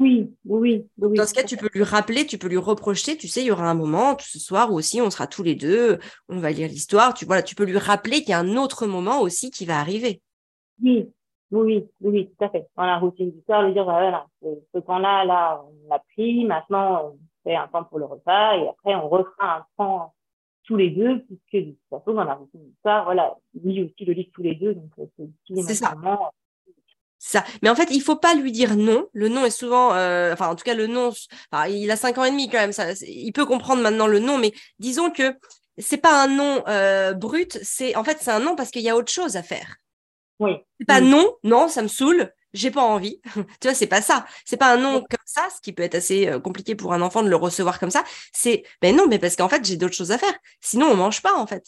Oui, 0.00 0.34
oui, 0.46 0.86
oui. 0.96 1.16
Dans 1.18 1.26
ce 1.26 1.34
cas, 1.34 1.44
tu 1.44 1.58
peux 1.58 1.68
lui 1.74 1.82
rappeler, 1.82 2.24
tu 2.24 2.38
peux 2.38 2.48
lui 2.48 2.56
reprocher, 2.56 3.18
tu 3.18 3.28
sais, 3.28 3.42
il 3.42 3.48
y 3.48 3.50
aura 3.50 3.68
un 3.68 3.74
moment 3.74 4.16
ce 4.18 4.38
soir 4.38 4.72
où 4.72 4.76
aussi 4.76 5.02
on 5.02 5.10
sera 5.10 5.26
tous 5.26 5.42
les 5.42 5.54
deux, 5.54 5.98
on 6.30 6.38
va 6.38 6.50
lire 6.50 6.68
l'histoire, 6.68 7.12
tu 7.12 7.26
voilà, 7.26 7.42
tu 7.42 7.54
peux 7.54 7.64
lui 7.64 7.76
rappeler 7.76 8.20
qu'il 8.20 8.30
y 8.30 8.32
a 8.32 8.38
un 8.38 8.56
autre 8.56 8.86
moment 8.86 9.20
aussi 9.20 9.50
qui 9.50 9.66
va 9.66 9.78
arriver. 9.78 10.22
Oui, 10.82 11.10
oui, 11.50 11.86
oui, 12.00 12.30
tout 12.30 12.44
à 12.44 12.48
fait. 12.48 12.66
Dans 12.78 12.86
la 12.86 12.96
routine 12.96 13.30
du 13.30 13.42
soir, 13.44 13.62
lui 13.62 13.74
dire, 13.74 13.84
voilà, 13.84 14.26
ce 14.42 14.78
temps-là, 14.78 15.26
là, 15.26 15.62
on 15.66 15.90
l'a 15.90 16.02
pris, 16.14 16.46
maintenant, 16.46 17.12
on 17.12 17.18
fait 17.44 17.56
un 17.56 17.68
temps 17.68 17.84
pour 17.84 17.98
le 17.98 18.06
repas, 18.06 18.56
et 18.56 18.68
après, 18.68 18.94
on 18.94 19.06
refera 19.06 19.58
un 19.58 19.64
temps 19.76 20.14
tous 20.64 20.76
les 20.76 20.88
deux, 20.88 21.18
puisque 21.24 21.66
de 21.66 21.72
toute 21.72 21.88
façon, 21.90 22.14
dans 22.14 22.24
la 22.24 22.34
routine 22.34 22.64
du 22.64 22.74
soir, 22.80 23.04
voilà, 23.04 23.36
lui 23.62 23.82
aussi 23.82 24.06
le 24.06 24.14
lit 24.14 24.30
tous 24.32 24.42
les 24.42 24.54
deux, 24.54 24.74
donc 24.74 24.90
c'est 25.66 25.74
ça 25.74 25.94
ça. 27.20 27.44
Mais 27.62 27.68
en 27.68 27.74
fait, 27.76 27.88
il 27.90 28.00
faut 28.00 28.16
pas 28.16 28.34
lui 28.34 28.50
dire 28.50 28.76
non. 28.76 29.06
Le 29.12 29.28
non 29.28 29.44
est 29.44 29.50
souvent, 29.50 29.94
euh, 29.94 30.32
enfin, 30.32 30.48
en 30.48 30.56
tout 30.56 30.64
cas, 30.64 30.74
le 30.74 30.86
non. 30.86 31.12
il 31.68 31.90
a 31.90 31.96
cinq 31.96 32.18
ans 32.18 32.24
et 32.24 32.30
demi 32.30 32.48
quand 32.48 32.58
même. 32.58 32.72
Ça, 32.72 32.92
il 33.06 33.32
peut 33.32 33.46
comprendre 33.46 33.82
maintenant 33.82 34.06
le 34.06 34.18
non, 34.18 34.38
mais 34.38 34.52
disons 34.78 35.10
que 35.10 35.36
c'est 35.78 35.98
pas 35.98 36.24
un 36.24 36.28
non 36.28 36.64
euh, 36.66 37.12
brut. 37.12 37.58
C'est 37.62 37.94
en 37.94 38.02
fait, 38.02 38.18
c'est 38.20 38.30
un 38.30 38.40
non 38.40 38.56
parce 38.56 38.70
qu'il 38.70 38.82
y 38.82 38.88
a 38.88 38.96
autre 38.96 39.12
chose 39.12 39.36
à 39.36 39.42
faire. 39.42 39.76
Oui. 40.40 40.52
C'est 40.78 40.86
pas 40.86 41.02
non, 41.02 41.36
non, 41.44 41.68
ça 41.68 41.82
me 41.82 41.88
saoule. 41.88 42.32
j'ai 42.54 42.70
pas 42.70 42.82
envie. 42.82 43.20
tu 43.60 43.68
vois, 43.68 43.74
c'est 43.74 43.86
pas 43.86 44.00
ça. 44.00 44.24
C'est 44.46 44.56
pas 44.56 44.72
un 44.72 44.78
non 44.78 45.00
comme 45.00 45.26
ça, 45.26 45.46
ce 45.54 45.60
qui 45.60 45.74
peut 45.74 45.82
être 45.82 45.96
assez 45.96 46.26
euh, 46.26 46.40
compliqué 46.40 46.74
pour 46.74 46.94
un 46.94 47.02
enfant 47.02 47.22
de 47.22 47.28
le 47.28 47.36
recevoir 47.36 47.78
comme 47.78 47.90
ça. 47.90 48.02
C'est, 48.32 48.64
ben 48.80 48.96
non, 48.96 49.06
mais 49.06 49.18
parce 49.18 49.36
qu'en 49.36 49.50
fait, 49.50 49.62
j'ai 49.62 49.76
d'autres 49.76 49.94
choses 49.94 50.12
à 50.12 50.18
faire. 50.18 50.34
Sinon, 50.62 50.86
on 50.86 50.96
mange 50.96 51.20
pas, 51.20 51.34
en 51.34 51.46
fait. 51.46 51.66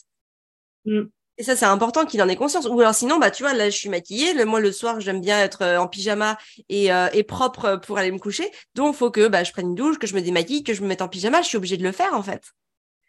Mm. 0.86 1.02
Et 1.38 1.44
ça, 1.44 1.56
c'est 1.56 1.64
important 1.64 2.04
qu'il 2.04 2.20
en 2.22 2.28
ait 2.28 2.36
conscience. 2.36 2.66
Ou 2.66 2.78
alors 2.80 2.94
sinon, 2.94 3.18
bah, 3.18 3.30
tu 3.30 3.42
vois, 3.42 3.54
là, 3.54 3.70
je 3.70 3.76
suis 3.76 3.88
maquillée. 3.88 4.34
Le, 4.34 4.44
moi, 4.44 4.60
le 4.60 4.70
soir, 4.70 5.00
j'aime 5.00 5.20
bien 5.20 5.40
être 5.40 5.62
euh, 5.62 5.78
en 5.78 5.88
pyjama 5.88 6.36
et, 6.68 6.92
euh, 6.92 7.08
et, 7.14 7.22
propre 7.22 7.80
pour 7.84 7.98
aller 7.98 8.12
me 8.12 8.18
coucher. 8.18 8.50
Donc, 8.74 8.94
il 8.94 8.98
faut 8.98 9.10
que 9.10 9.28
bah, 9.28 9.42
je 9.42 9.52
prenne 9.52 9.68
une 9.68 9.74
douche, 9.74 9.98
que 9.98 10.06
je 10.06 10.14
me 10.14 10.20
démaquille, 10.20 10.62
que 10.62 10.74
je 10.74 10.82
me 10.82 10.88
mette 10.88 11.02
en 11.02 11.08
pyjama. 11.08 11.40
Je 11.40 11.48
suis 11.48 11.56
obligée 11.56 11.78
de 11.78 11.84
le 11.84 11.92
faire, 11.92 12.14
en 12.14 12.22
fait. 12.22 12.52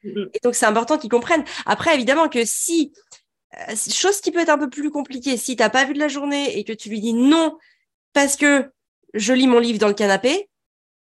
Et 0.06 0.40
donc, 0.44 0.56
c'est 0.56 0.66
important 0.66 0.98
qu'ils 0.98 1.10
comprennent. 1.10 1.46
Après, 1.66 1.94
évidemment 1.96 2.28
que 2.28 2.44
si 2.46 2.94
euh, 3.70 3.76
chose 3.76 4.22
qui 4.22 4.32
peut 4.32 4.40
être 4.40 4.50
un 4.50 4.58
peu 4.58 4.70
plus 4.70 4.90
compliquée, 4.90 5.38
si 5.38 5.56
t'as 5.56 5.70
pas 5.70 5.86
vu 5.86 5.94
de 5.94 6.00
la 6.00 6.08
journée 6.08 6.58
et 6.58 6.64
que 6.64 6.74
tu 6.74 6.90
lui 6.90 7.00
dis 7.00 7.14
non 7.14 7.58
parce 8.14 8.36
que 8.36 8.70
je 9.14 9.34
lis 9.34 9.48
mon 9.48 9.60
livre 9.60 9.80
dans 9.80 9.88
le 9.88 9.94
canapé, 9.94 10.50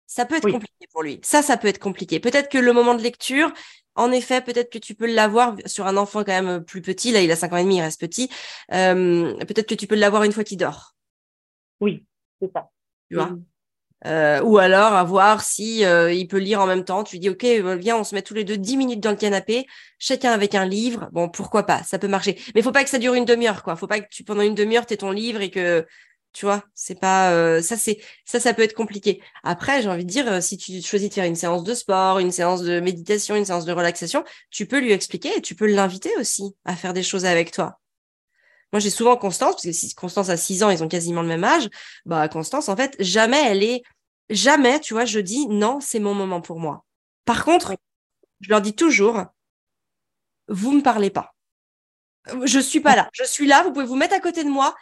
ça 0.07 0.26
peut 0.26 0.37
être 0.37 0.50
compliqué 0.50 0.87
pour 0.92 1.02
lui. 1.02 1.21
Ça, 1.23 1.40
ça 1.42 1.57
peut 1.57 1.69
être 1.69 1.78
compliqué. 1.78 2.21
Peut-être 2.21 2.50
que 2.50 2.59
le 2.59 2.73
moment 2.73 2.95
de 2.95 3.02
lecture, 3.02 3.52
en 3.94 4.11
effet, 4.12 4.40
peut-être 4.40 4.70
que 4.70 4.78
tu 4.78 4.94
peux 4.94 5.12
l'avoir 5.12 5.56
sur 5.66 5.87
un 5.87 5.96
enfant 5.96 6.25
quand 6.25 6.42
même 6.42 6.64
plus 6.64 6.82
petit. 6.82 7.12
Là, 7.12 7.20
il 7.20 7.30
a 7.30 7.37
5 7.37 7.52
ans 7.52 7.56
et 7.56 7.64
demi, 7.64 7.76
il 7.76 7.82
reste 7.82 8.00
petit. 8.00 8.30
Euh, 8.72 9.34
peut-être 9.44 9.68
que 9.68 9.75
tu 9.75 9.87
peux 9.87 9.96
l'avoir 9.96 10.25
une 10.25 10.32
fois 10.32 10.44
qu'il 10.44 10.58
dort. 10.58 10.94
Oui, 11.80 12.04
c'est 12.40 12.50
ça. 12.52 12.70
Tu 13.11 13.16
vois? 13.16 13.37
Euh, 14.04 14.42
ou 14.42 14.58
alors 14.58 14.94
à 14.94 15.04
voir 15.04 15.42
si 15.42 15.84
euh, 15.84 16.12
il 16.12 16.26
peut 16.26 16.38
lire 16.38 16.61
en 16.61 16.66
même 16.66 16.84
temps. 16.84 17.04
Tu 17.04 17.18
dis 17.18 17.30
ok, 17.30 17.44
euh, 17.44 17.76
viens, 17.76 17.96
on 17.96 18.04
se 18.04 18.14
met 18.14 18.22
tous 18.22 18.34
les 18.34 18.44
deux 18.44 18.56
10 18.56 18.76
minutes 18.76 19.00
dans 19.00 19.11
le 19.11 19.16
canapé, 19.16 19.66
chacun 19.99 20.32
avec 20.32 20.54
un 20.54 20.64
livre. 20.64 21.08
Bon, 21.12 21.28
pourquoi 21.28 21.64
pas, 21.64 21.82
ça 21.84 21.99
peut 21.99 22.08
marcher. 22.08 22.38
Mais 22.54 22.62
faut 22.62 22.72
pas 22.72 22.82
que 22.82 22.90
ça 22.90 22.99
dure 22.99 23.14
une 23.14 23.25
demi-heure, 23.25 23.62
quoi. 23.62 23.76
Faut 23.76 23.87
pas 23.87 24.00
que 24.00 24.08
tu 24.11 24.25
pendant 24.25 24.42
une 24.42 24.54
demi-heure 24.54 24.87
t'aies 24.87 24.96
ton 24.96 25.12
livre 25.12 25.40
et 25.40 25.50
que 25.50 25.87
tu 26.33 26.47
vois, 26.47 26.65
c'est 26.75 26.99
pas 26.99 27.61
ça, 27.62 27.77
c'est 27.77 27.99
ça, 28.25 28.41
ça 28.41 28.55
peut 28.55 28.62
être 28.62 28.75
compliqué. 28.75 29.23
Après, 29.43 29.83
j'ai 29.83 29.89
envie 29.89 30.05
de 30.05 30.11
dire, 30.11 30.43
si 30.43 30.57
tu 30.57 30.81
choisis 30.83 31.09
de 31.09 31.15
faire 31.15 31.25
une 31.25 31.37
séance 31.37 31.65
de 31.65 31.75
sport, 31.75 32.19
une 32.19 32.33
séance 32.33 32.62
de 32.62 32.81
méditation, 32.81 33.37
une 33.37 33.45
séance 33.45 33.65
de 33.65 33.73
relaxation, 33.73 34.25
tu 34.51 34.67
peux 34.67 34.81
lui 34.81 34.93
expliquer 34.93 35.37
et 35.37 35.43
tu 35.43 35.55
peux 35.55 35.67
l'inviter 35.67 36.11
aussi 36.19 36.55
à 36.65 36.75
faire 36.77 36.93
des 36.93 37.03
choses 37.03 37.25
avec 37.25 37.51
toi. 37.51 37.79
Moi, 38.73 38.81
j'ai 38.81 38.89
souvent 38.89 39.17
Constance, 39.17 39.57
parce 39.57 39.65
que 39.65 39.73
si 39.73 39.95
Constance 39.95 40.31
a 40.31 40.39
6 40.39 40.62
ans, 40.62 40.71
ils 40.71 40.83
ont 40.83 40.89
quasiment 40.89 41.21
le 41.21 41.29
même 41.29 41.45
âge. 41.45 41.69
Bah, 42.07 42.27
Constance, 42.29 42.71
en 42.71 42.77
fait, 42.77 42.97
jamais 42.99 43.43
elle 43.45 43.62
est, 43.62 43.83
jamais, 44.31 44.81
tu 44.81 44.95
vois, 44.95 45.05
je 45.05 45.21
dis 45.21 45.47
non, 45.49 45.79
c'est 45.81 46.01
mon 46.01 46.15
moment 46.15 46.41
pour 46.41 46.59
moi. 46.59 46.85
Par 47.27 47.45
contre, 47.45 47.77
je 48.41 48.49
leur 48.49 48.62
dis 48.62 48.75
toujours, 48.75 49.25
vous 50.49 50.73
me 50.73 50.81
parlez 50.81 51.11
pas. 51.11 51.35
Je 52.45 52.61
suis 52.61 52.81
pas 52.81 52.97
là. 52.97 53.11
Je 53.12 53.25
suis 53.25 53.47
là, 53.47 53.62
vous 53.62 53.73
pouvez 53.73 53.85
vous 53.85 53.97
mettre 53.97 54.15
à 54.15 54.21
côté 54.21 54.43
de 54.43 54.49
moi, 54.49 54.75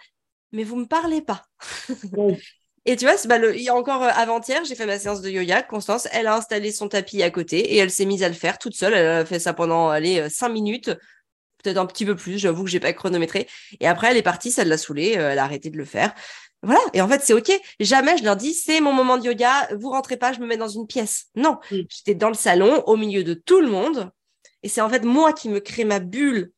mais 0.53 0.65
vous 0.65 0.77
me 0.77 0.87
parlez 0.87 1.23
pas. 1.23 1.45
Et 2.87 2.97
tu 2.97 3.05
vois, 3.05 3.15
bah, 3.27 3.37
le, 3.37 3.55
il 3.57 3.63
y 3.63 3.69
a 3.69 3.75
encore 3.75 4.03
euh, 4.03 4.11
avant-hier, 4.15 4.65
j'ai 4.65 4.75
fait 4.75 4.87
ma 4.87 4.99
séance 4.99 5.21
de 5.21 5.29
yoga. 5.29 5.63
Constance, 5.63 6.09
elle 6.13 6.27
a 6.27 6.35
installé 6.35 6.73
son 6.73 6.89
tapis 6.89 7.23
à 7.23 7.31
côté 7.31 7.59
et 7.59 7.77
elle 7.77 7.91
s'est 7.91 8.07
mise 8.07 8.23
à 8.23 8.29
le 8.29 8.35
faire 8.35 8.59
toute 8.59 8.75
seule. 8.75 8.95
Elle 8.95 9.07
a 9.07 9.25
fait 9.27 9.39
ça 9.39 9.53
pendant, 9.53 9.91
allez, 9.91 10.29
5 10.31 10.49
euh, 10.49 10.53
minutes 10.53 10.91
peut-être 11.63 11.79
un 11.79 11.87
petit 11.87 12.05
peu 12.05 12.17
plus, 12.17 12.39
j'avoue 12.39 12.65
que 12.65 12.71
j'ai 12.71 12.81
pas 12.81 12.93
chronométré. 12.93 13.49
Et 13.81 13.87
après, 13.87 14.11
elle 14.11 14.17
est 14.17 14.23
partie, 14.23 14.51
ça 14.51 14.65
l'a 14.65 14.79
saoulée, 14.79 15.17
euh, 15.17 15.31
elle 15.31 15.39
a 15.39 15.45
arrêté 15.45 15.71
de 15.71 15.77
le 15.77 15.85
faire. 15.85 16.15
Voilà. 16.63 16.81
Et 16.93 17.01
en 17.01 17.09
fait, 17.09 17.23
c'est 17.23 17.33
OK. 17.33 17.51
Jamais 17.79 18.19
je 18.19 18.25
leur 18.25 18.37
dis, 18.37 18.53
c'est 18.53 18.81
mon 18.81 18.93
moment 18.93 19.17
de 19.17 19.25
yoga, 19.25 19.69
vous 19.77 19.91
rentrez 19.91 20.17
pas, 20.17 20.33
je 20.33 20.41
me 20.41 20.47
mets 20.47 20.57
dans 20.57 20.69
une 20.69 20.87
pièce. 20.87 21.27
Non. 21.35 21.59
J'étais 21.71 22.15
dans 22.15 22.29
le 22.29 22.35
salon, 22.35 22.83
au 22.87 22.97
milieu 22.97 23.25
de 23.25 23.35
tout 23.35 23.61
le 23.61 23.69
monde. 23.69 24.11
Et 24.63 24.69
c'est 24.69 24.83
en 24.83 24.91
fait 24.91 25.05
moi 25.05 25.33
qui 25.33 25.49
me 25.49 25.61
crée 25.61 25.85
ma 25.85 26.01
bulle 26.01 26.53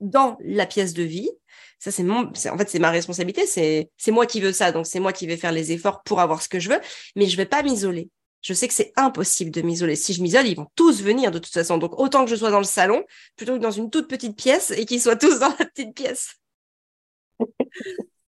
dans 0.00 0.36
la 0.40 0.66
pièce 0.66 0.94
de 0.94 1.04
vie. 1.04 1.30
Ça, 1.78 1.90
c'est 1.90 2.02
mon, 2.02 2.30
en 2.30 2.58
fait, 2.58 2.68
c'est 2.68 2.78
ma 2.78 2.90
responsabilité. 2.90 3.46
C'est, 3.46 3.90
c'est 3.96 4.10
moi 4.10 4.26
qui 4.26 4.40
veux 4.40 4.52
ça. 4.52 4.72
Donc, 4.72 4.86
c'est 4.86 5.00
moi 5.00 5.12
qui 5.12 5.26
vais 5.26 5.36
faire 5.36 5.52
les 5.52 5.72
efforts 5.72 6.02
pour 6.02 6.20
avoir 6.20 6.42
ce 6.42 6.48
que 6.48 6.58
je 6.58 6.70
veux. 6.70 6.80
Mais 7.16 7.26
je 7.26 7.36
vais 7.36 7.46
pas 7.46 7.62
m'isoler 7.62 8.10
je 8.46 8.54
sais 8.54 8.68
que 8.68 8.74
c'est 8.74 8.92
impossible 8.94 9.50
de 9.50 9.60
m'isoler. 9.60 9.96
Si 9.96 10.12
je 10.12 10.22
m'isole, 10.22 10.46
ils 10.46 10.54
vont 10.54 10.68
tous 10.76 11.02
venir 11.02 11.32
de 11.32 11.40
toute 11.40 11.52
façon. 11.52 11.78
Donc 11.78 11.98
autant 11.98 12.24
que 12.24 12.30
je 12.30 12.36
sois 12.36 12.52
dans 12.52 12.58
le 12.58 12.64
salon, 12.64 13.04
plutôt 13.34 13.54
que 13.54 13.58
dans 13.58 13.72
une 13.72 13.90
toute 13.90 14.08
petite 14.08 14.36
pièce 14.36 14.70
et 14.70 14.86
qu'ils 14.86 15.00
soient 15.00 15.16
tous 15.16 15.38
dans 15.40 15.48
la 15.58 15.64
petite 15.64 15.96
pièce. 15.96 16.36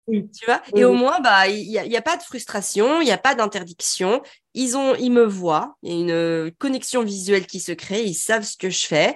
tu 0.08 0.46
vois? 0.46 0.62
Et 0.74 0.84
au 0.84 0.94
moins, 0.94 1.20
bah, 1.20 1.48
il 1.48 1.68
n'y 1.68 1.78
a, 1.78 1.84
y 1.84 1.96
a, 1.98 2.02
pas 2.02 2.16
de 2.16 2.22
frustration, 2.22 3.02
il 3.02 3.04
n'y 3.04 3.12
a 3.12 3.18
pas 3.18 3.34
d'interdiction. 3.34 4.22
Ils 4.54 4.74
ont, 4.78 4.94
ils 4.94 5.10
me 5.10 5.24
voient, 5.24 5.76
il 5.82 5.90
y 5.92 5.92
a 5.92 6.44
une 6.44 6.50
connexion 6.52 7.02
visuelle 7.02 7.46
qui 7.46 7.60
se 7.60 7.72
crée, 7.72 8.02
ils 8.02 8.14
savent 8.14 8.44
ce 8.44 8.56
que 8.56 8.70
je 8.70 8.86
fais. 8.86 9.14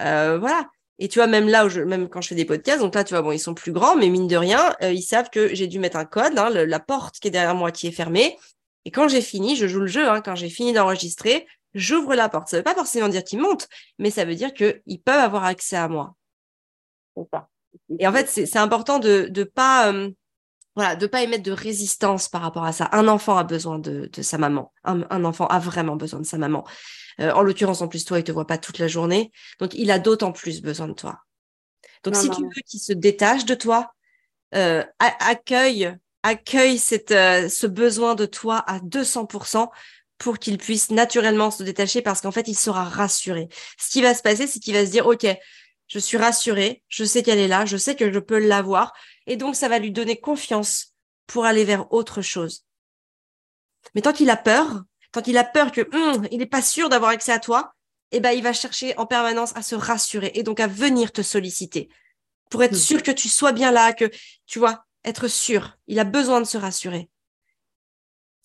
Euh, 0.00 0.36
voilà. 0.40 0.66
Et 1.02 1.08
tu 1.08 1.18
vois, 1.18 1.26
même 1.26 1.48
là, 1.48 1.64
où 1.64 1.70
je, 1.70 1.80
même 1.80 2.10
quand 2.10 2.20
je 2.20 2.28
fais 2.28 2.34
des 2.34 2.44
podcasts, 2.44 2.80
donc 2.80 2.94
là, 2.94 3.04
tu 3.04 3.14
vois, 3.14 3.22
bon, 3.22 3.32
ils 3.32 3.38
sont 3.38 3.54
plus 3.54 3.72
grands, 3.72 3.96
mais 3.96 4.10
mine 4.10 4.28
de 4.28 4.36
rien, 4.36 4.76
euh, 4.82 4.92
ils 4.92 5.02
savent 5.02 5.30
que 5.30 5.54
j'ai 5.54 5.66
dû 5.66 5.78
mettre 5.78 5.96
un 5.96 6.04
code, 6.04 6.38
hein, 6.38 6.50
la 6.50 6.78
porte 6.78 7.18
qui 7.18 7.28
est 7.28 7.30
derrière 7.30 7.54
moi 7.54 7.72
qui 7.72 7.86
est 7.86 7.92
fermée. 7.92 8.36
Et 8.84 8.90
quand 8.90 9.08
j'ai 9.08 9.22
fini, 9.22 9.56
je 9.56 9.66
joue 9.66 9.80
le 9.80 9.86
jeu, 9.86 10.06
hein, 10.06 10.20
quand 10.20 10.34
j'ai 10.34 10.50
fini 10.50 10.74
d'enregistrer, 10.74 11.46
j'ouvre 11.72 12.14
la 12.14 12.28
porte. 12.28 12.48
Ça 12.48 12.56
ne 12.56 12.60
veut 12.60 12.64
pas 12.64 12.74
forcément 12.74 13.08
dire 13.08 13.24
qu'ils 13.24 13.40
montent, 13.40 13.66
mais 13.98 14.10
ça 14.10 14.26
veut 14.26 14.34
dire 14.34 14.52
qu'ils 14.52 15.00
peuvent 15.02 15.20
avoir 15.20 15.44
accès 15.44 15.76
à 15.76 15.88
moi. 15.88 16.14
Et 17.98 18.06
en 18.06 18.12
fait, 18.12 18.28
c'est 18.28 18.58
important 18.58 18.98
de 18.98 19.30
ne 19.34 19.44
pas, 19.44 19.90
euh, 19.92 20.10
voilà, 20.76 20.96
de 20.96 21.06
pas 21.06 21.22
émettre 21.22 21.42
de 21.42 21.52
résistance 21.52 22.28
par 22.28 22.42
rapport 22.42 22.64
à 22.64 22.72
ça. 22.72 22.88
Un 22.92 23.08
enfant 23.08 23.36
a 23.36 23.44
besoin 23.44 23.78
de, 23.78 24.08
de 24.12 24.22
sa 24.22 24.38
maman. 24.38 24.72
Un, 24.84 25.24
enfant 25.24 25.46
a 25.46 25.58
vraiment 25.58 25.96
besoin 25.96 26.20
de 26.20 26.26
sa 26.26 26.38
maman. 26.38 26.64
Euh, 27.20 27.32
en 27.32 27.42
l'occurrence, 27.42 27.82
en 27.82 27.88
plus, 27.88 28.04
toi, 28.04 28.18
il 28.18 28.24
te 28.24 28.32
voit 28.32 28.46
pas 28.46 28.58
toute 28.58 28.78
la 28.78 28.88
journée. 28.88 29.32
Donc, 29.58 29.74
il 29.74 29.90
a 29.90 29.98
d'autant 29.98 30.32
plus 30.32 30.62
besoin 30.62 30.88
de 30.88 30.94
toi. 30.94 31.18
Donc, 32.04 32.16
si 32.16 32.30
tu 32.30 32.42
veux 32.42 32.62
qu'il 32.66 32.80
se 32.80 32.92
détache 32.92 33.44
de 33.44 33.54
toi, 33.54 33.92
euh, 34.54 34.84
accueille 34.98 35.94
accueille 36.22 36.78
cette, 36.78 37.12
euh, 37.12 37.48
ce 37.48 37.66
besoin 37.66 38.14
de 38.14 38.26
toi 38.26 38.58
à 38.66 38.78
200% 38.80 39.70
pour 40.18 40.38
qu'il 40.38 40.58
puisse 40.58 40.90
naturellement 40.90 41.50
se 41.50 41.62
détacher 41.62 42.02
parce 42.02 42.20
qu'en 42.20 42.30
fait, 42.30 42.46
il 42.46 42.54
sera 42.54 42.84
rassuré. 42.84 43.48
Ce 43.78 43.90
qui 43.90 44.02
va 44.02 44.14
se 44.14 44.22
passer, 44.22 44.46
c'est 44.46 44.60
qu'il 44.60 44.74
va 44.74 44.84
se 44.84 44.90
dire, 44.90 45.06
OK, 45.06 45.26
je 45.90 45.98
suis 45.98 46.16
rassuré, 46.16 46.84
je 46.88 47.02
sais 47.02 47.24
qu'elle 47.24 47.40
est 47.40 47.48
là, 47.48 47.66
je 47.66 47.76
sais 47.76 47.96
que 47.96 48.12
je 48.12 48.20
peux 48.20 48.38
l'avoir. 48.38 48.92
Et 49.26 49.36
donc, 49.36 49.56
ça 49.56 49.68
va 49.68 49.80
lui 49.80 49.90
donner 49.90 50.20
confiance 50.20 50.94
pour 51.26 51.46
aller 51.46 51.64
vers 51.64 51.92
autre 51.92 52.22
chose. 52.22 52.64
Mais 53.94 54.00
tant 54.00 54.12
qu'il 54.12 54.30
a 54.30 54.36
peur, 54.36 54.84
tant 55.10 55.20
qu'il 55.20 55.36
a 55.36 55.42
peur 55.42 55.72
que 55.72 55.80
hum, 55.92 56.28
il 56.30 56.38
n'est 56.38 56.46
pas 56.46 56.62
sûr 56.62 56.88
d'avoir 56.88 57.10
accès 57.10 57.32
à 57.32 57.40
toi, 57.40 57.74
eh 58.12 58.20
ben, 58.20 58.30
il 58.30 58.42
va 58.42 58.52
chercher 58.52 58.96
en 58.98 59.06
permanence 59.06 59.54
à 59.56 59.62
se 59.62 59.74
rassurer 59.74 60.30
et 60.34 60.44
donc 60.44 60.60
à 60.60 60.68
venir 60.68 61.10
te 61.10 61.22
solliciter 61.22 61.88
pour 62.50 62.62
être 62.62 62.72
hmm. 62.74 62.76
sûr 62.76 63.02
que 63.02 63.10
tu 63.10 63.28
sois 63.28 63.52
bien 63.52 63.72
là, 63.72 63.92
que 63.92 64.10
tu 64.46 64.60
vois, 64.60 64.84
être 65.04 65.26
sûr. 65.26 65.76
Il 65.88 65.98
a 65.98 66.04
besoin 66.04 66.40
de 66.40 66.46
se 66.46 66.58
rassurer. 66.58 67.10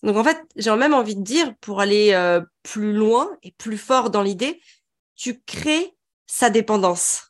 Donc 0.02 0.16
en 0.16 0.24
fait, 0.24 0.40
j'ai 0.56 0.74
même 0.74 0.94
envie 0.94 1.16
de 1.16 1.22
dire, 1.22 1.54
pour 1.60 1.80
aller 1.80 2.12
euh, 2.12 2.40
plus 2.64 2.92
loin 2.92 3.36
et 3.44 3.52
plus 3.52 3.78
fort 3.78 4.10
dans 4.10 4.22
l'idée, 4.22 4.60
tu 5.14 5.40
crées 5.42 5.96
sa 6.26 6.50
dépendance. 6.50 7.25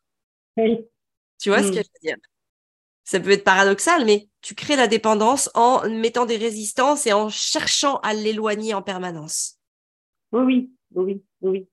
Tu 0.57 1.51
vois 1.51 1.63
ce 1.63 1.71
que 1.71 1.79
mm. 1.79 1.83
je 1.83 1.89
veux 1.93 2.03
dire? 2.03 2.17
Ça 3.05 3.21
peut 3.21 3.31
être 3.31 3.45
paradoxal, 3.45 4.05
mais 4.05 4.29
tu 4.41 4.55
crées 4.55 4.77
la 4.77 4.89
dépendance 4.89 5.51
en 5.55 5.89
mettant 5.89 6.27
des 6.27 6.37
résistances 6.37 7.07
et 7.07 7.13
en 7.13 7.29
cherchant 7.29 7.99
à 7.99 8.15
l'éloigner 8.15 8.75
en 8.75 8.83
permanence. 8.83 9.61
Oui, 10.33 10.43
oui, 10.43 10.73
oui, 10.95 11.23
oui. 11.41 11.69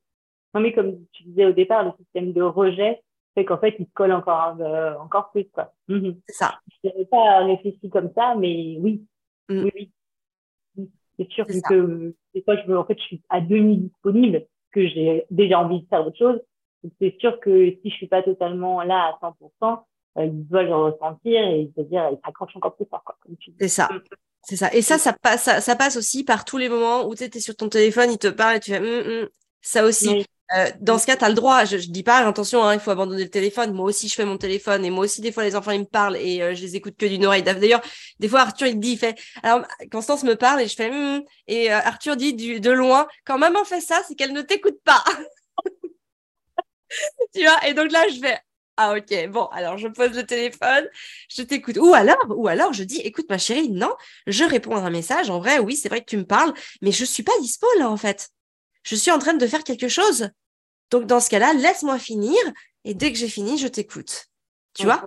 Non, 0.54 0.62
mais 0.62 0.74
comme 0.74 1.04
tu 1.12 1.24
disais 1.24 1.46
au 1.46 1.54
départ, 1.54 1.84
le 1.84 1.92
système 1.98 2.34
de 2.34 2.42
rejet, 2.42 3.02
fait 3.34 3.46
qu'en 3.46 3.58
fait, 3.58 3.76
il 3.80 3.86
se 3.86 3.92
colle 3.94 4.12
encore, 4.12 4.58
euh, 4.60 4.96
encore 5.00 5.32
plus, 5.32 5.50
quoi. 5.52 5.74
Mhm. 5.88 6.20
C'est 6.28 6.36
ça. 6.36 6.60
Je 6.84 6.90
n'avais 6.90 7.06
pas 7.06 7.44
réfléchi 7.46 7.90
comme 7.90 8.12
ça, 8.14 8.36
mais 8.36 8.78
oui. 8.80 9.04
Mm. 9.50 9.64
Oui, 9.64 9.92
oui. 10.78 10.92
C'est 11.18 11.30
sûr 11.30 11.46
que 11.46 12.16
des 12.34 12.42
fois, 12.44 12.56
je, 12.58 12.72
en 12.72 12.86
fait, 12.86 12.98
je 13.00 13.04
suis 13.04 13.22
à 13.30 13.42
demi 13.42 13.78
disponible, 13.78 14.46
que 14.72 14.88
j'ai 14.88 15.26
déjà 15.30 15.60
envie 15.60 15.82
de 15.82 15.88
faire 15.88 16.06
autre 16.06 16.18
chose. 16.18 16.40
C'est 17.00 17.16
sûr 17.20 17.40
que 17.40 17.72
si 17.82 17.90
je 17.90 17.96
suis 17.96 18.08
pas 18.08 18.24
totalement 18.24 18.82
là 18.84 19.18
à 19.22 19.26
100%, 19.26 19.84
euh, 20.18 20.26
ils 20.26 20.48
doivent 20.48 20.66
le 20.66 20.76
ressentir 20.76 21.42
et 21.42 21.72
se 21.76 21.82
dire, 21.82 22.10
ils 22.12 22.20
s'accrochent 22.26 22.56
encore 22.56 22.76
plus 22.76 22.86
fort, 22.90 23.04
quoi, 23.04 23.18
C'est 23.60 23.68
ça. 23.68 23.90
C'est 24.44 24.58
ça. 24.58 24.74
Et 24.74 24.82
ça, 24.82 24.98
ça 24.98 25.14
passe, 25.14 25.50
ça, 25.62 25.76
passe 25.76 25.96
aussi 25.96 26.24
par 26.24 26.44
tous 26.44 26.58
les 26.58 26.68
moments 26.68 27.08
où 27.08 27.16
tu 27.16 27.24
es 27.24 27.40
sur 27.40 27.56
ton 27.56 27.70
téléphone, 27.70 28.12
il 28.12 28.18
te 28.18 28.28
parle 28.28 28.58
et 28.58 28.60
tu 28.60 28.72
fais, 28.72 28.80
hum, 28.80 29.24
hum. 29.24 29.30
ça 29.62 29.86
aussi. 29.86 30.26
Euh, 30.56 30.70
dans 30.82 31.00
ce 31.00 31.06
cas, 31.06 31.16
tu 31.16 31.24
as 31.24 31.30
le 31.30 31.36
droit. 31.36 31.66
Je, 31.66 31.78
je 31.78 31.90
dis 31.90 32.04
pas, 32.04 32.18
attention, 32.18 32.64
hein, 32.64 32.74
il 32.74 32.80
faut 32.80 32.92
abandonner 32.92 33.24
le 33.24 33.30
téléphone. 33.30 33.74
Moi 33.74 33.86
aussi, 33.86 34.08
je 34.08 34.14
fais 34.14 34.26
mon 34.26 34.38
téléphone. 34.38 34.86
Et 34.86 34.90
moi 34.90 35.06
aussi, 35.06 35.22
des 35.22 35.32
fois, 35.32 35.44
les 35.44 35.56
enfants, 35.56 35.72
ils 35.72 35.80
me 35.80 35.86
parlent 35.86 36.18
et 36.18 36.42
euh, 36.42 36.54
je 36.54 36.62
les 36.62 36.76
écoute 36.76 36.96
que 36.98 37.06
d'une 37.06 37.26
oreille. 37.26 37.44
D'ailleurs, 37.44 37.82
des 38.20 38.28
fois, 38.28 38.42
Arthur, 38.42 38.68
il 38.68 38.80
dit, 38.80 38.92
il 38.92 38.98
fait... 38.98 39.18
Alors, 39.42 39.66
Constance 39.92 40.24
me 40.24 40.36
parle 40.36 40.62
et 40.62 40.68
je 40.68 40.76
fais... 40.76 40.92
Hum, 40.92 41.24
et 41.48 41.72
euh, 41.72 41.78
Arthur 41.78 42.16
dit 42.18 42.34
du, 42.34 42.60
de 42.60 42.72
loin, 42.72 43.08
quand 43.26 43.38
maman 43.38 43.64
fait 43.64 43.82
ça, 43.82 44.02
c'est 44.08 44.16
qu'elle 44.16 44.34
ne 44.34 44.42
t'écoute 44.42 44.80
pas. 44.84 45.04
tu 47.34 47.42
vois 47.42 47.68
Et 47.68 47.74
donc 47.74 47.92
là, 47.92 48.08
je 48.10 48.20
fais... 48.20 48.40
Ah 48.76 48.96
ok, 48.96 49.30
bon, 49.30 49.46
alors 49.48 49.78
je 49.78 49.88
pose 49.88 50.16
le 50.16 50.26
téléphone, 50.26 50.88
je 51.30 51.44
t'écoute. 51.44 51.78
Ou 51.78 51.94
alors, 51.94 52.18
ou 52.30 52.48
alors 52.48 52.74
je 52.74 52.84
dis, 52.84 53.02
écoute 53.02 53.28
ma 53.30 53.38
chérie, 53.38 53.70
non, 53.70 53.94
je 54.26 54.44
réponds 54.44 54.76
à 54.76 54.80
un 54.80 54.90
message. 54.90 55.30
En 55.30 55.40
vrai, 55.40 55.60
oui, 55.60 55.76
c'est 55.76 55.90
vrai 55.90 56.00
que 56.02 56.10
tu 56.10 56.18
me 56.18 56.26
parles, 56.26 56.54
mais 56.82 56.92
je 56.92 57.06
suis 57.06 57.22
pas 57.22 57.38
dispo 57.40 57.68
là 57.78 57.90
en 57.90 57.98
fait. 57.98 58.30
Je 58.84 58.96
suis 58.96 59.12
en 59.12 59.20
train 59.20 59.36
de 59.36 59.48
faire 59.48 59.64
quelque 59.64 59.88
chose. 59.88 60.30
Donc, 60.90 61.06
dans 61.06 61.20
ce 61.20 61.30
cas-là, 61.30 61.54
laisse-moi 61.54 62.00
finir 62.00 62.38
et 62.84 62.94
dès 62.94 63.12
que 63.12 63.18
j'ai 63.18 63.30
fini, 63.30 63.58
je 63.58 63.68
t'écoute. 63.68 64.28
Tu 64.74 64.86
vois? 64.86 65.06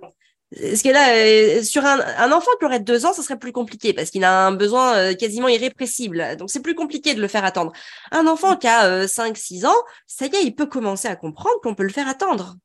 Ce 0.53 0.81
que 0.81 0.89
là, 0.89 1.63
sur 1.63 1.85
un, 1.85 2.31
enfant 2.31 2.51
qui 2.59 2.65
aurait 2.65 2.79
deux 2.79 3.05
ans, 3.05 3.13
ce 3.13 3.21
serait 3.21 3.37
plus 3.37 3.51
compliqué 3.51 3.93
parce 3.93 4.09
qu'il 4.09 4.23
a 4.23 4.47
un 4.47 4.51
besoin 4.51 5.13
quasiment 5.15 5.47
irrépressible. 5.47 6.37
Donc, 6.37 6.49
c'est 6.49 6.61
plus 6.61 6.75
compliqué 6.75 7.13
de 7.13 7.21
le 7.21 7.27
faire 7.27 7.43
attendre. 7.45 7.73
Un 8.11 8.27
enfant 8.27 8.55
qui 8.55 8.67
a 8.67 9.07
5, 9.07 9.37
6 9.37 9.65
ans, 9.65 9.75
ça 10.05 10.25
y 10.25 10.35
est, 10.35 10.43
il 10.43 10.55
peut 10.55 10.65
commencer 10.65 11.07
à 11.07 11.15
comprendre 11.15 11.59
qu'on 11.61 11.75
peut 11.75 11.83
le 11.83 11.89
faire 11.89 12.07
attendre. 12.07 12.55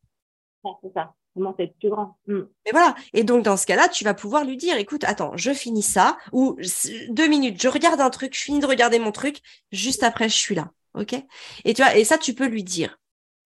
c'est 0.83 0.93
ça 0.95 1.13
comment 1.35 1.55
c'est 1.59 1.75
plus 1.79 1.91
grand. 1.91 2.19
Mais 2.27 2.35
hmm. 2.35 2.49
voilà. 2.73 2.95
Et 3.13 3.25
donc, 3.25 3.45
dans 3.45 3.57
ce 3.57 3.67
cas-là, 3.67 3.89
tu 3.89 4.05
vas 4.05 4.15
pouvoir 4.15 4.45
lui 4.45 4.57
dire, 4.57 4.77
écoute, 4.77 5.05
attends, 5.05 5.37
je 5.37 5.53
finis 5.53 5.83
ça, 5.83 6.19
ou 6.33 6.57
deux 7.09 7.27
minutes, 7.27 7.61
je 7.61 7.69
regarde 7.69 8.01
un 8.01 8.11
truc, 8.11 8.37
je 8.37 8.43
finis 8.43 8.61
de 8.61 8.67
regarder 8.67 8.99
mon 8.99 9.13
truc, 9.13 9.41
juste 9.71 10.03
après, 10.03 10.29
je 10.29 10.37
suis 10.37 10.55
là. 10.55 10.71
OK? 10.95 11.15
Et 11.65 11.75
tu 11.75 11.83
vois, 11.83 11.97
et 11.97 12.05
ça, 12.05 12.19
tu 12.19 12.35
peux 12.35 12.47
lui 12.47 12.65
dire 12.65 12.99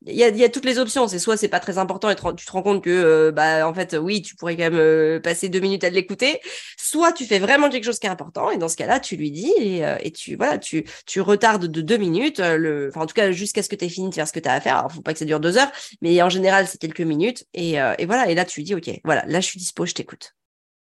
il 0.06 0.14
y, 0.14 0.22
a, 0.22 0.28
y 0.28 0.44
a, 0.44 0.48
toutes 0.48 0.64
les 0.64 0.78
options. 0.78 1.08
C'est 1.08 1.18
soit 1.18 1.36
c'est 1.36 1.48
pas 1.48 1.60
très 1.60 1.78
important 1.78 2.08
et 2.08 2.14
tu 2.14 2.46
te 2.46 2.52
rends 2.52 2.62
compte 2.62 2.82
que, 2.82 2.90
euh, 2.90 3.32
bah, 3.32 3.68
en 3.68 3.74
fait, 3.74 3.96
oui, 4.00 4.22
tu 4.22 4.36
pourrais 4.36 4.56
quand 4.56 4.62
même 4.62 4.76
euh, 4.76 5.20
passer 5.20 5.48
deux 5.48 5.60
minutes 5.60 5.84
à 5.84 5.90
l'écouter. 5.90 6.40
Soit 6.76 7.12
tu 7.12 7.24
fais 7.24 7.38
vraiment 7.38 7.68
quelque 7.68 7.84
chose 7.84 7.98
qui 7.98 8.06
est 8.06 8.10
important 8.10 8.50
et 8.50 8.58
dans 8.58 8.68
ce 8.68 8.76
cas-là, 8.76 9.00
tu 9.00 9.16
lui 9.16 9.30
dis 9.30 9.52
et, 9.58 9.84
euh, 9.84 9.96
et 10.00 10.12
tu, 10.12 10.36
voilà, 10.36 10.58
tu, 10.58 10.84
tu 11.06 11.20
retardes 11.20 11.66
de 11.66 11.80
deux 11.80 11.96
minutes, 11.96 12.38
le, 12.40 12.88
enfin, 12.88 13.02
en 13.02 13.06
tout 13.06 13.14
cas, 13.14 13.32
jusqu'à 13.32 13.62
ce 13.62 13.68
que 13.68 13.76
tu 13.76 13.84
aies 13.84 13.88
fini 13.88 14.08
de 14.10 14.14
faire 14.14 14.28
ce 14.28 14.32
que 14.32 14.40
tu 14.40 14.48
as 14.48 14.54
à 14.54 14.60
faire. 14.60 14.78
Alors, 14.78 14.92
faut 14.92 15.02
pas 15.02 15.12
que 15.12 15.18
ça 15.18 15.24
dure 15.24 15.40
deux 15.40 15.58
heures, 15.58 15.70
mais 16.00 16.22
en 16.22 16.28
général, 16.28 16.66
c'est 16.66 16.78
quelques 16.78 17.00
minutes 17.00 17.44
et, 17.54 17.74
et 17.74 18.06
voilà. 18.06 18.30
Et 18.30 18.34
là, 18.34 18.44
tu 18.44 18.60
lui 18.60 18.64
dis, 18.64 18.74
OK, 18.74 18.88
voilà, 19.04 19.24
là, 19.26 19.40
je 19.40 19.46
suis 19.46 19.58
dispo, 19.58 19.86
je 19.86 19.94
t'écoute. 19.94 20.34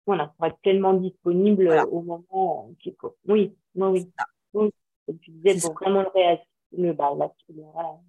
Voilà, 0.07 0.33
pour 0.37 0.47
être 0.47 0.59
tellement 0.63 0.95
disponible 0.95 1.85
au 1.91 2.03
moment 2.03 2.71
qui. 2.83 2.97
Oui, 3.29 3.55
oui, 3.75 4.09
oui. 4.55 4.71
Et 5.09 5.17
tu 5.19 5.31
disais, 5.31 5.61
pour 5.61 5.75
vraiment 5.75 6.03
le 6.03 6.37
le, 6.73 6.93
bah, 6.93 7.13
là, 7.19 7.33
voilà 7.49 8.01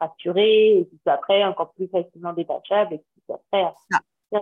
rassurer 0.00 0.78
et 0.78 0.84
puis 0.84 0.98
après 1.06 1.44
encore 1.44 1.72
plus 1.72 1.88
facilement 1.88 2.32
détachable 2.32 2.94
et 2.94 2.98
puis 2.98 3.34
après 3.34 3.64
ah. 3.92 4.40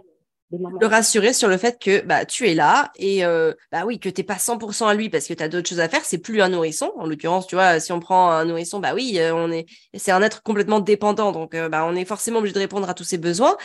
le 0.50 0.86
rassurer 0.86 1.32
sur 1.32 1.48
le 1.48 1.56
fait 1.56 1.78
que 1.78 2.04
bah, 2.04 2.24
tu 2.24 2.48
es 2.48 2.54
là 2.54 2.90
et 2.96 3.24
euh, 3.24 3.52
bah 3.70 3.84
oui 3.84 3.98
que 3.98 4.08
tu 4.08 4.20
n'es 4.20 4.24
pas 4.24 4.36
100% 4.36 4.86
à 4.86 4.94
lui 4.94 5.10
parce 5.10 5.26
que 5.26 5.34
tu 5.34 5.42
as 5.42 5.48
d'autres 5.48 5.68
choses 5.68 5.80
à 5.80 5.88
faire 5.88 6.04
c'est 6.04 6.18
plus 6.18 6.40
un 6.40 6.48
nourrisson. 6.48 6.92
En 6.96 7.06
l'occurrence 7.06 7.46
tu 7.46 7.54
vois 7.54 7.80
si 7.80 7.92
on 7.92 8.00
prend 8.00 8.30
un 8.30 8.44
nourrisson 8.44 8.80
bah 8.80 8.94
oui 8.94 9.18
euh, 9.18 9.34
on 9.34 9.50
est 9.50 9.66
c'est 9.94 10.12
un 10.12 10.22
être 10.22 10.42
complètement 10.42 10.80
dépendant. 10.80 11.32
Donc 11.32 11.54
euh, 11.54 11.68
bah 11.68 11.84
on 11.86 11.94
est 11.94 12.04
forcément 12.04 12.38
obligé 12.38 12.54
de 12.54 12.60
répondre 12.60 12.88
à 12.88 12.94
tous 12.94 13.04
ses 13.04 13.18
besoins 13.18 13.56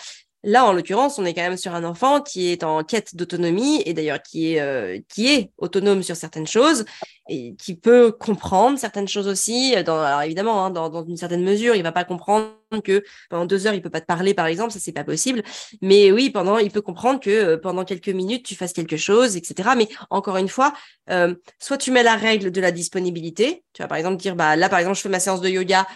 Là, 0.45 0.65
en 0.65 0.73
l'occurrence, 0.73 1.19
on 1.19 1.25
est 1.25 1.33
quand 1.33 1.41
même 1.41 1.55
sur 1.55 1.73
un 1.73 1.85
enfant 1.85 2.19
qui 2.19 2.51
est 2.51 2.65
en 2.65 2.83
quête 2.83 3.15
d'autonomie 3.15 3.81
et 3.85 3.93
d'ailleurs 3.93 4.21
qui 4.21 4.55
est 4.55 4.59
euh, 4.59 4.99
autonome 5.57 6.03
sur 6.03 6.17
certaines 6.17 6.47
choses 6.47 6.83
et 7.29 7.55
qui 7.55 7.75
peut 7.75 8.11
comprendre 8.11 8.77
certaines 8.77 9.07
choses 9.07 9.27
aussi. 9.29 9.73
Alors 9.73 10.21
évidemment, 10.21 10.65
hein, 10.65 10.69
dans, 10.69 11.05
une 11.05 11.15
certaine 11.15 11.45
mesure, 11.45 11.75
il 11.75 11.83
va 11.83 11.93
pas 11.93 12.03
comprendre 12.03 12.51
que 12.83 13.05
pendant 13.29 13.45
deux 13.45 13.67
heures 13.67 13.73
il 13.73 13.81
peut 13.81 13.89
pas 13.89 14.01
te 14.01 14.05
parler, 14.05 14.33
par 14.33 14.47
exemple, 14.47 14.73
ça 14.73 14.79
c'est 14.79 14.91
pas 14.91 15.05
possible. 15.05 15.43
Mais 15.81 16.11
oui, 16.11 16.33
il 16.61 16.71
peut 16.71 16.81
comprendre 16.81 17.21
que 17.21 17.29
euh, 17.29 17.57
pendant 17.57 17.85
quelques 17.85 18.09
minutes 18.09 18.45
tu 18.45 18.55
fasses 18.55 18.73
quelque 18.73 18.97
chose, 18.97 19.37
etc. 19.37 19.69
Mais 19.77 19.87
encore 20.09 20.35
une 20.35 20.49
fois, 20.49 20.73
euh, 21.09 21.35
soit 21.57 21.77
tu 21.77 21.91
mets 21.91 22.03
la 22.03 22.17
règle 22.17 22.51
de 22.51 22.59
la 22.59 22.71
disponibilité. 22.71 23.63
Tu 23.71 23.81
vas 23.81 23.87
par 23.87 23.97
exemple 23.97 24.17
dire 24.17 24.35
bah 24.35 24.57
là 24.57 24.67
par 24.67 24.79
exemple 24.79 24.97
je 24.97 25.03
fais 25.03 25.09
ma 25.09 25.21
séance 25.21 25.39
de 25.39 25.47
yoga, 25.47 25.87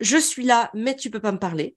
je 0.00 0.16
suis 0.16 0.44
là, 0.44 0.70
mais 0.72 0.96
tu 0.96 1.10
peux 1.10 1.20
pas 1.20 1.32
me 1.32 1.38
parler 1.38 1.76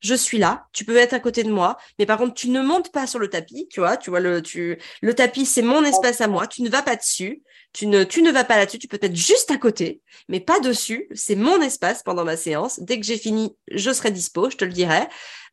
je 0.00 0.14
suis 0.14 0.38
là, 0.38 0.66
tu 0.72 0.84
peux 0.84 0.96
être 0.96 1.12
à 1.12 1.20
côté 1.20 1.44
de 1.44 1.50
moi, 1.52 1.76
mais 1.98 2.06
par 2.06 2.18
contre, 2.18 2.34
tu 2.34 2.48
ne 2.48 2.62
montes 2.62 2.90
pas 2.90 3.06
sur 3.06 3.18
le 3.18 3.28
tapis, 3.28 3.68
tu 3.70 3.80
vois, 3.80 3.96
tu 3.96 4.10
vois, 4.10 4.20
le, 4.20 4.42
tu, 4.42 4.78
le 5.02 5.14
tapis, 5.14 5.46
c'est 5.46 5.62
mon 5.62 5.84
espace 5.84 6.20
à 6.20 6.28
moi, 6.28 6.46
tu 6.46 6.62
ne 6.62 6.70
vas 6.70 6.82
pas 6.82 6.96
dessus, 6.96 7.42
tu 7.72 7.86
ne, 7.86 8.02
tu 8.02 8.22
ne 8.22 8.30
vas 8.30 8.44
pas 8.44 8.56
là-dessus, 8.56 8.78
tu 8.78 8.88
peux 8.88 8.98
être 9.00 9.14
juste 9.14 9.50
à 9.50 9.58
côté, 9.58 10.00
mais 10.28 10.40
pas 10.40 10.58
dessus, 10.60 11.06
c'est 11.14 11.36
mon 11.36 11.60
espace 11.60 12.02
pendant 12.02 12.24
ma 12.24 12.36
séance. 12.36 12.80
Dès 12.80 12.98
que 12.98 13.06
j'ai 13.06 13.18
fini, 13.18 13.54
je 13.70 13.92
serai 13.92 14.10
dispo, 14.10 14.50
je 14.50 14.56
te 14.56 14.64
le 14.64 14.72
dirai, 14.72 15.06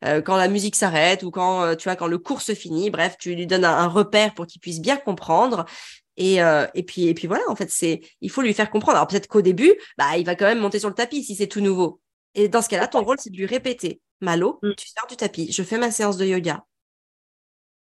euh, 0.04 0.22
quand 0.22 0.36
la 0.36 0.48
musique 0.48 0.76
s'arrête 0.76 1.22
ou 1.22 1.30
quand, 1.30 1.62
euh, 1.62 1.74
tu 1.74 1.84
vois, 1.84 1.96
quand 1.96 2.06
le 2.06 2.18
cours 2.18 2.40
se 2.42 2.54
finit, 2.54 2.90
bref, 2.90 3.16
tu 3.18 3.34
lui 3.34 3.46
donnes 3.46 3.64
un, 3.64 3.88
repère 3.88 4.34
pour 4.34 4.46
qu'il 4.46 4.60
puisse 4.60 4.80
bien 4.80 4.96
comprendre. 4.96 5.64
Et, 6.16 6.42
euh, 6.42 6.66
et 6.74 6.82
puis 6.82 7.06
et 7.06 7.14
puis 7.14 7.28
voilà 7.28 7.44
en 7.48 7.54
fait 7.54 7.70
c'est 7.70 8.00
il 8.20 8.28
faut 8.28 8.42
lui 8.42 8.52
faire 8.52 8.70
comprendre 8.70 8.96
alors 8.96 9.06
peut-être 9.06 9.28
qu'au 9.28 9.40
début 9.40 9.72
bah 9.96 10.18
il 10.18 10.26
va 10.26 10.34
quand 10.34 10.46
même 10.46 10.58
monter 10.58 10.80
sur 10.80 10.88
le 10.88 10.94
tapis 10.96 11.22
si 11.22 11.36
c'est 11.36 11.46
tout 11.46 11.60
nouveau 11.60 12.00
et 12.34 12.48
dans 12.48 12.60
ce 12.60 12.68
cas-là 12.68 12.88
ton 12.88 13.04
rôle 13.04 13.18
c'est 13.20 13.30
de 13.30 13.36
lui 13.36 13.46
répéter 13.46 14.00
Malo, 14.20 14.58
mm. 14.62 14.72
tu 14.76 14.88
sors 14.88 15.06
du 15.06 15.16
tapis, 15.16 15.52
je 15.52 15.62
fais 15.62 15.78
ma 15.78 15.90
séance 15.90 16.16
de 16.16 16.26
yoga. 16.26 16.64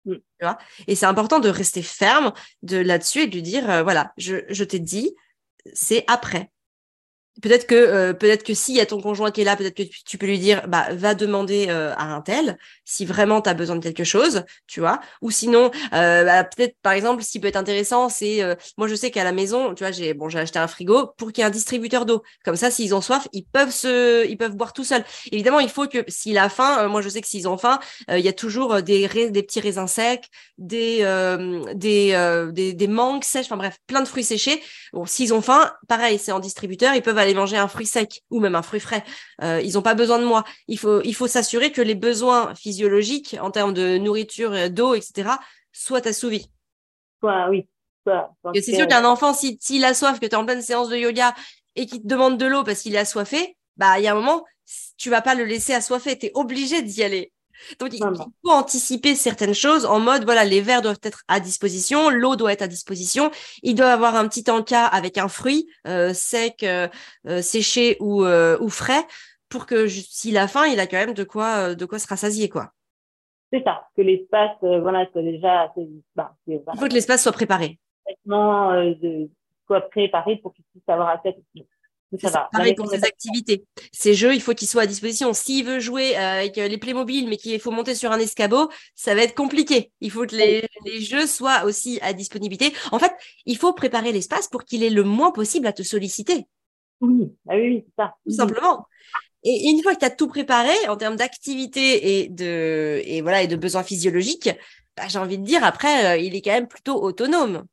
Mm. 0.06 0.16
Tu 0.16 0.22
vois? 0.42 0.58
Et 0.88 0.96
c'est 0.96 1.06
important 1.06 1.40
de 1.40 1.50
rester 1.50 1.82
ferme 1.82 2.34
de 2.62 2.78
là-dessus 2.78 3.22
et 3.22 3.28
de 3.28 3.34
lui 3.34 3.42
dire, 3.42 3.70
euh, 3.70 3.84
voilà, 3.84 4.14
je, 4.18 4.38
je 4.50 4.64
t'ai 4.64 4.80
dit, 4.80 5.16
c'est 5.74 6.04
après. 6.08 6.52
Peut-être 7.42 7.68
que 7.68 7.76
euh, 7.76 8.14
peut-être 8.14 8.44
que 8.44 8.54
s'il 8.54 8.76
y 8.76 8.82
a 8.82 8.86
ton 8.86 9.02
conjoint 9.02 9.32
qui 9.32 9.42
est 9.42 9.44
là, 9.44 9.56
peut-être 9.56 9.76
que 9.76 9.84
tu, 9.84 10.18
peux 10.18 10.26
lui 10.26 10.40
dire 10.40 10.68
bah 10.68 10.88
va 10.92 11.16
demander 11.16 11.68
euh, 11.70 11.94
à 11.96 12.14
un 12.14 12.22
tel 12.22 12.58
si 12.86 13.06
vraiment 13.06 13.42
tu 13.42 13.50
as 13.50 13.54
besoin 13.54 13.76
de 13.76 13.84
quelque 13.84 14.04
chose, 14.04 14.44
tu 14.68 14.80
vois. 14.80 15.00
Ou 15.22 15.32
sinon 15.32 15.72
euh, 15.94 16.24
bah, 16.24 16.44
peut-être 16.44 16.76
par 16.82 16.94
exemple 16.94 17.24
ce 17.24 17.32
qui 17.32 17.40
peut 17.40 17.48
être 17.48 17.56
intéressant 17.56 18.10
c'est 18.10 18.42
moi 18.78 18.88
je 18.88 18.96
sais 18.96 19.12
qu'à 19.12 19.24
la 19.24 19.32
maison, 19.32 19.74
tu 19.74 19.84
vois, 19.84 19.92
j'ai 19.92 20.14
bon 20.14 20.30
j'ai 20.30 20.40
acheté 20.40 20.60
un 20.60 20.68
frigo 20.68 21.08
pour 21.18 21.32
qu'il 21.32 21.42
y 21.42 21.46
ait 21.46 21.48
un 21.48 21.52
distributeur 21.52 22.06
d'eau. 22.06 22.24
Comme 22.44 22.56
ça 22.56 22.72
s'ils 22.72 22.94
ont 22.96 23.02
soif, 23.02 23.28
ils 23.32 23.46
peuvent 23.46 23.72
se 23.72 24.28
ils 24.28 24.38
peuvent 24.38 24.56
boire 24.56 24.74
tout 24.74 24.84
seuls. 24.84 25.06
Évidemment, 25.32 25.60
il 25.60 25.70
faut 25.70 25.88
que 25.88 26.04
s'il 26.08 26.38
a 26.38 26.50
faim, 26.50 26.88
moi 26.88 27.02
je 27.02 27.10
sais 27.10 27.22
que 27.22 27.28
s'ils 27.28 27.48
ont 27.48 27.58
faim, 27.58 27.80
il 28.10 28.20
y 28.20 28.28
a 28.28 28.34
toujours 28.34 28.82
des 28.82 29.08
des 29.08 29.44
petits 29.44 29.60
raisins 29.60 29.88
secs, 29.88 30.26
des 30.58 31.00
des, 31.76 32.50
des 32.52 32.74
des 32.74 32.88
mangues 32.88 33.24
sèches, 33.24 33.46
enfin 33.46 33.58
bref, 33.58 33.78
plein 33.88 34.02
de 34.02 34.08
fruits 34.08 34.24
séchés. 34.24 34.62
Bon, 34.94 35.06
s'ils 35.06 35.34
ont 35.34 35.42
faim, 35.42 35.72
pareil, 35.88 36.20
c'est 36.20 36.32
en 36.32 36.40
distributeur, 36.40 36.96
ils 36.96 37.02
peuvent 37.02 37.18
aller 37.18 37.29
manger 37.34 37.58
un 37.58 37.68
fruit 37.68 37.86
sec 37.86 38.24
ou 38.30 38.40
même 38.40 38.56
un 38.56 38.62
fruit 38.62 38.80
frais. 38.80 39.04
Euh, 39.42 39.62
ils 39.62 39.74
n'ont 39.74 39.82
pas 39.82 39.96
besoin 39.96 40.20
de 40.20 40.26
moi. 40.26 40.44
Il 40.68 40.78
faut, 40.78 41.02
il 41.02 41.14
faut 41.14 41.28
s'assurer 41.28 41.72
que 41.72 41.82
les 41.82 41.96
besoins 41.96 42.54
physiologiques 42.56 43.38
en 43.42 43.52
termes 43.52 43.74
de 43.74 43.98
nourriture, 43.98 44.54
euh, 44.54 44.70
d'eau, 44.70 44.94
etc., 44.96 45.30
soient 45.72 46.08
assouvis. 46.08 46.50
oui. 47.50 48.62
C'est 48.62 48.76
sûr 48.76 48.88
qu'un 48.88 49.06
enfant, 49.06 49.34
s'il 49.34 49.58
si, 49.60 49.84
a 49.84 49.94
soif, 49.94 50.20
que 50.20 50.26
tu 50.26 50.32
es 50.32 50.36
en 50.36 50.46
pleine 50.46 50.62
séance 50.62 50.90
de 50.90 50.98
yoga 50.98 51.36
et 51.76 51.86
qu'il 51.86 52.02
te 52.02 52.08
demande 52.08 52.38
de 52.38 52.46
l'eau 52.46 52.64
parce 52.64 52.82
qu'il 52.82 52.96
est 52.96 53.00
assoiffé, 53.00 53.58
bah 53.78 54.00
il 54.00 54.04
y 54.04 54.08
a 54.08 54.12
un 54.12 54.16
moment, 54.16 54.44
tu 54.98 55.10
vas 55.10 55.22
pas 55.22 55.36
le 55.36 55.46
laisser 55.46 55.74
assoiffé. 55.74 56.18
Tu 56.18 56.28
es 56.28 56.32
obligé 56.34 56.82
d'y 56.82 57.04
aller. 57.04 57.32
Donc, 57.80 57.94
il 57.94 58.00
faut 58.00 58.52
anticiper 58.52 59.16
certaines 59.16 59.54
choses 59.54 59.86
en 59.86 60.00
mode, 60.00 60.24
voilà, 60.24 60.44
les 60.44 60.62
verres 60.62 60.82
doivent 60.82 61.00
être 61.04 61.24
à 61.28 61.40
disposition, 61.40 62.10
l'eau 62.10 62.36
doit 62.36 62.54
être 62.54 62.62
à 62.62 62.68
disposition, 62.68 63.32
il 63.64 63.76
doit 63.76 63.92
avoir 63.92 64.16
un 64.16 64.28
petit 64.28 64.50
encas 64.50 64.86
avec 64.86 65.18
un 65.18 65.28
fruit 65.28 65.68
euh, 65.88 66.14
sec, 66.14 66.64
euh, 66.64 66.88
euh, 67.28 67.42
séché 67.42 67.98
ou, 68.00 68.26
ou 68.26 68.70
frais, 68.70 69.04
pour 69.50 69.66
que 69.66 69.88
s'il 69.88 70.38
a 70.38 70.48
faim, 70.48 70.66
il 70.68 70.80
a 70.80 70.88
quand 70.88 70.98
même 70.98 71.14
de 71.14 71.24
quoi, 71.24 71.76
de 71.76 71.86
quoi 71.86 72.00
se 72.00 72.08
rassasier, 72.08 72.50
quoi. 72.50 72.72
C'est 73.52 73.64
ça, 73.64 73.88
que 73.96 74.04
l'espace, 74.04 74.58
voilà, 74.62 75.08
soit 75.12 75.24
déjà 75.24 75.74
bah, 76.16 76.36
Il 76.46 76.62
faut 76.78 76.88
que 76.88 76.94
l'espace 76.94 77.24
soit 77.24 77.32
préparé. 77.32 77.80
soit 78.26 79.90
préparé 79.90 80.38
pour 80.38 80.54
qu'il 80.54 80.66
puisse 80.72 80.88
avoir 80.88 81.10
assez 81.10 81.30
ça 82.18 82.50
Pareil 82.52 82.74
pour 82.74 82.90
ses 82.90 83.04
activités. 83.04 83.66
Ces 83.92 84.14
jeux, 84.14 84.34
il 84.34 84.42
faut 84.42 84.54
qu'ils 84.54 84.68
soient 84.68 84.84
à 84.84 84.88
disposition. 84.88 85.34
S'il 85.34 85.66
veut 85.66 85.80
jouer 85.80 86.18
euh, 86.18 86.40
avec 86.40 86.58
euh, 86.58 86.68
les 86.68 86.78
Playmobil, 86.78 87.28
mais 87.28 87.38
qu'il 87.38 87.60
faut 87.60 87.72
monter 87.72 87.96
sur 87.96 88.12
un 88.12 88.20
escabeau, 88.20 88.70
ça 88.96 89.14
va 89.14 89.22
être 89.22 89.36
compliqué. 89.36 89.92
Il 90.02 90.12
faut 90.12 90.26
que 90.26 90.36
les, 90.36 90.68
jeux 91.02 91.28
soient 91.28 91.66
aussi 91.66 92.00
à 92.02 92.14
disponibilité. 92.14 92.74
En 92.92 93.00
fait, 93.00 93.12
il 93.46 93.58
faut 93.58 93.74
préparer 93.74 94.12
l'espace 94.12 94.48
pour 94.48 94.64
qu'il 94.64 94.84
ait 94.84 94.90
le 94.90 95.04
moins 95.04 95.32
possible 95.32 95.68
à 95.68 95.74
te 95.74 95.84
solliciter. 95.84 96.48
Oui, 97.02 97.32
ah 97.48 97.56
oui, 97.56 97.86
c'est 97.86 98.04
ça. 98.04 98.16
Tout 98.26 98.34
simplement. 98.34 98.86
Et 99.44 99.70
une 99.70 99.82
fois 99.82 99.94
que 99.94 100.00
tu 100.00 100.06
as 100.06 100.10
tout 100.10 100.28
préparé 100.28 100.74
en 100.90 100.98
termes 100.98 101.16
d'activité 101.16 102.24
et 102.24 102.28
de 102.28 103.02
et 103.06 103.22
voilà 103.22 103.42
et 103.42 103.48
de 103.48 103.56
besoins 103.56 103.84
physiologiques, 103.84 104.50
bah, 104.98 105.08
j'ai 105.08 105.20
envie 105.20 105.38
de 105.38 105.46
dire 105.46 105.64
après, 105.64 106.18
euh, 106.18 106.18
il 106.18 106.36
est 106.36 106.42
quand 106.42 106.52
même 106.52 106.68
plutôt 106.68 107.02
autonome. 107.02 107.66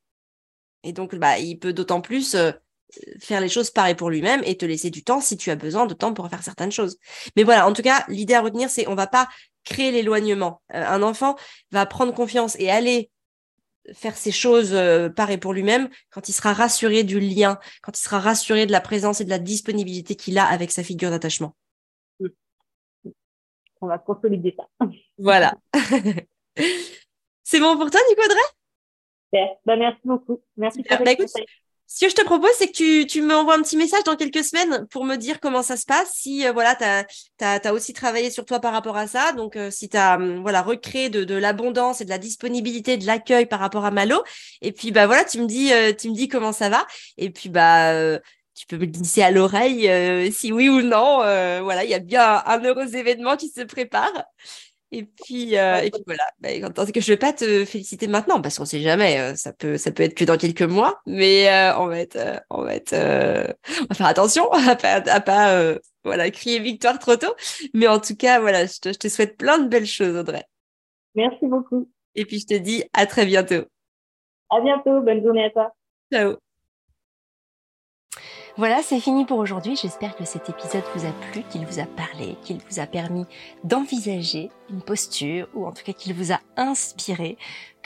Et 0.85 0.92
donc, 0.92 1.16
bah, 1.16 1.38
il 1.40 1.59
peut 1.59 1.72
d'autant 1.72 2.01
plus 2.01 2.37
faire 3.20 3.40
les 3.40 3.49
choses 3.49 3.70
pareil 3.70 3.94
pour 3.94 4.11
lui-même 4.11 4.42
et 4.44 4.57
te 4.57 4.64
laisser 4.64 4.90
du 4.90 5.03
temps 5.03 5.20
si 5.20 5.37
tu 5.37 5.51
as 5.51 5.57
besoin 5.57 5.87
de 5.87 5.94
temps 5.94 6.14
pour 6.14 6.29
faire 6.29 6.42
certaines 6.42 6.72
choses. 6.72 6.99
Mais 7.37 7.42
voilà, 7.42 7.66
en 7.66 7.72
tout 7.72 7.83
cas, 7.83 8.05
l'idée 8.09 8.35
à 8.35 8.40
retenir, 8.40 8.70
c'est 8.70 8.88
on 8.88 8.94
va 8.94 9.07
pas 9.07 9.29
créer 9.64 9.90
l'éloignement. 9.90 10.62
Euh, 10.75 10.85
un 10.87 11.03
enfant 11.03 11.37
va 11.72 11.87
prendre 11.87 12.14
confiance 12.14 12.57
et 12.59 12.70
aller 12.70 13.11
faire 13.92 14.16
ces 14.16 14.33
choses 14.33 14.72
euh, 14.72 15.09
pareil 15.09 15.38
pour 15.38 15.53
lui-même 15.53 15.88
quand 16.11 16.29
il 16.29 16.33
sera 16.33 16.53
rassuré 16.53 17.05
du 17.05 17.20
lien, 17.20 17.59
quand 17.83 17.96
il 17.96 18.03
sera 18.03 18.18
rassuré 18.18 18.66
de 18.66 18.72
la 18.72 18.81
présence 18.81 19.20
et 19.20 19.25
de 19.25 19.31
la 19.31 19.38
disponibilité 19.38 20.16
qu'il 20.16 20.38
a 20.38 20.44
avec 20.44 20.70
sa 20.70 20.83
figure 20.83 21.11
d'attachement. 21.11 21.55
On 23.81 23.88
va 23.88 23.99
consolider 23.99 24.55
ça. 24.57 24.64
Voilà. 25.18 25.55
c'est 27.42 27.61
bon 27.61 27.77
pour 27.79 27.90
toi, 27.90 28.01
Nico 28.09 28.22
Audrey? 28.22 29.49
Bah, 29.64 29.77
Merci 29.77 30.01
beaucoup. 30.05 30.42
Merci 30.57 30.83
pour 30.83 30.99
bah, 30.99 31.14
ce 31.88 32.05
que 32.05 32.11
je 32.11 32.16
te 32.16 32.25
propose, 32.25 32.51
c'est 32.59 32.66
que 32.66 32.72
tu, 32.72 33.07
tu 33.07 33.22
m'envoies 33.22 33.55
un 33.55 33.62
petit 33.62 33.77
message 33.77 34.03
dans 34.05 34.16
quelques 34.16 34.42
semaines 34.42 34.87
pour 34.90 35.05
me 35.05 35.16
dire 35.16 35.38
comment 35.40 35.62
ça 35.62 35.77
se 35.77 35.87
passe. 35.87 36.11
Si 36.14 36.46
euh, 36.46 36.53
voilà, 36.53 36.75
tu 36.75 37.44
as, 37.44 37.72
aussi 37.72 37.92
travaillé 37.92 38.31
sur 38.31 38.44
toi 38.44 38.59
par 38.61 38.72
rapport 38.72 38.96
à 38.96 39.07
ça. 39.07 39.33
Donc, 39.33 39.57
euh, 39.57 39.70
si 39.70 39.88
tu 39.88 39.96
as 39.96 40.16
hum, 40.16 40.42
voilà, 40.42 40.62
recréé 40.62 41.11
de, 41.11 41.22
de 41.25 41.35
l'abondance 41.35 42.01
et 42.01 42.05
de 42.05 42.11
la 42.11 42.18
disponibilité, 42.18 42.96
de 42.96 43.07
l'accueil 43.07 43.46
par 43.46 43.61
rapport 43.61 43.85
à 43.85 43.92
Malo. 43.92 44.22
Et 44.62 44.72
puis, 44.72 44.90
bah 44.90 45.07
voilà, 45.07 45.25
tu 45.25 45.40
me 45.40 45.46
dis, 45.46 45.72
euh, 45.72 45.92
tu 45.92 46.11
me 46.11 46.14
dis 46.14 46.29
comment 46.29 46.53
ça 46.53 46.68
va. 46.68 46.87
Et 47.18 47.31
puis, 47.31 47.49
bah, 47.49 48.18
tu 48.55 48.66
peux 48.66 48.79
me 48.79 48.87
glisser 48.87 49.22
à 49.22 49.31
l'oreille 49.31 50.33
si 50.33 50.53
oui 50.53 50.68
ou 50.68 50.83
non. 50.83 51.18
voilà, 51.62 51.85
il 51.85 51.90
y 51.90 51.94
a 51.94 51.99
bien 52.01 52.42
un 52.46 52.59
heureux 52.64 52.96
événement 52.96 53.37
qui 53.37 53.49
se 53.49 53.62
prépare. 53.62 54.12
Et 54.92 55.05
puis, 55.05 55.59
euh, 55.59 55.79
et 55.79 55.90
puis 55.90 56.03
voilà. 56.07 56.22
Bah, 56.40 56.49
que 56.92 57.01
je 57.01 57.12
vais 57.12 57.16
pas 57.16 57.33
te 57.33 57.64
féliciter 57.64 58.07
maintenant 58.07 58.40
parce 58.40 58.59
qu'on 58.59 58.64
sait 58.64 58.81
jamais. 58.81 59.18
Euh, 59.18 59.35
ça 59.35 59.53
peut, 59.53 59.77
ça 59.77 59.90
peut 59.90 60.05
être 60.05 60.14
que 60.14 60.25
dans 60.25 60.37
quelques 60.37 60.62
mois, 60.62 61.01
mais 61.07 61.51
euh, 61.51 61.77
on 61.79 61.87
va 61.87 61.99
être, 61.99 62.18
on 62.51 62.62
va 62.62 62.75
être, 62.75 62.94
on 62.94 63.87
va 63.88 63.94
faire 63.94 64.07
attention 64.07 64.51
à 64.53 64.77
pas, 64.77 65.03
à 65.11 65.20
pas, 65.20 65.75
voilà, 66.05 66.31
crier 66.31 66.61
victoire 66.61 66.99
trop 66.99 67.16
tôt. 67.16 67.35
Mais 67.75 67.88
en 67.88 67.99
tout 67.99 68.16
cas, 68.16 68.40
voilà, 68.40 68.66
je 68.66 68.79
te, 68.79 68.92
je 68.92 68.99
te 68.99 69.09
souhaite 69.09 69.37
plein 69.37 69.59
de 69.59 69.68
belles 69.68 69.87
choses, 69.87 70.16
Audrey. 70.16 70.44
Merci 71.14 71.46
beaucoup. 71.46 71.90
Et 72.14 72.25
puis 72.25 72.38
je 72.40 72.46
te 72.46 72.55
dis 72.55 72.85
à 72.92 73.07
très 73.07 73.27
bientôt. 73.27 73.64
À 74.51 74.61
bientôt. 74.61 75.01
Bonne 75.01 75.22
journée 75.22 75.44
à 75.46 75.51
toi. 75.51 75.72
Ciao. 76.12 76.37
Voilà, 78.59 78.81
c'est 78.83 79.01
fini 79.01 79.27
pour 79.27 79.38
aujourd'hui. 79.38 79.77
J'espère 79.77 80.16
que 80.16 80.25
cet 80.25 80.49
épisode 80.49 80.83
vous 80.95 81.05
a 81.05 81.12
plu, 81.31 81.42
qu'il 81.51 81.66
vous 81.66 81.79
a 81.79 81.85
parlé, 81.85 82.37
qu'il 82.42 82.57
vous 82.57 82.81
a 82.81 82.87
permis 82.87 83.27
d'envisager 83.64 84.51
une 84.71 84.81
posture 84.81 85.47
ou 85.55 85.66
en 85.66 85.73
tout 85.73 85.85
cas 85.85 85.92
qu'il 85.92 86.14
vous 86.14 86.33
a 86.33 86.40
inspiré 86.57 87.37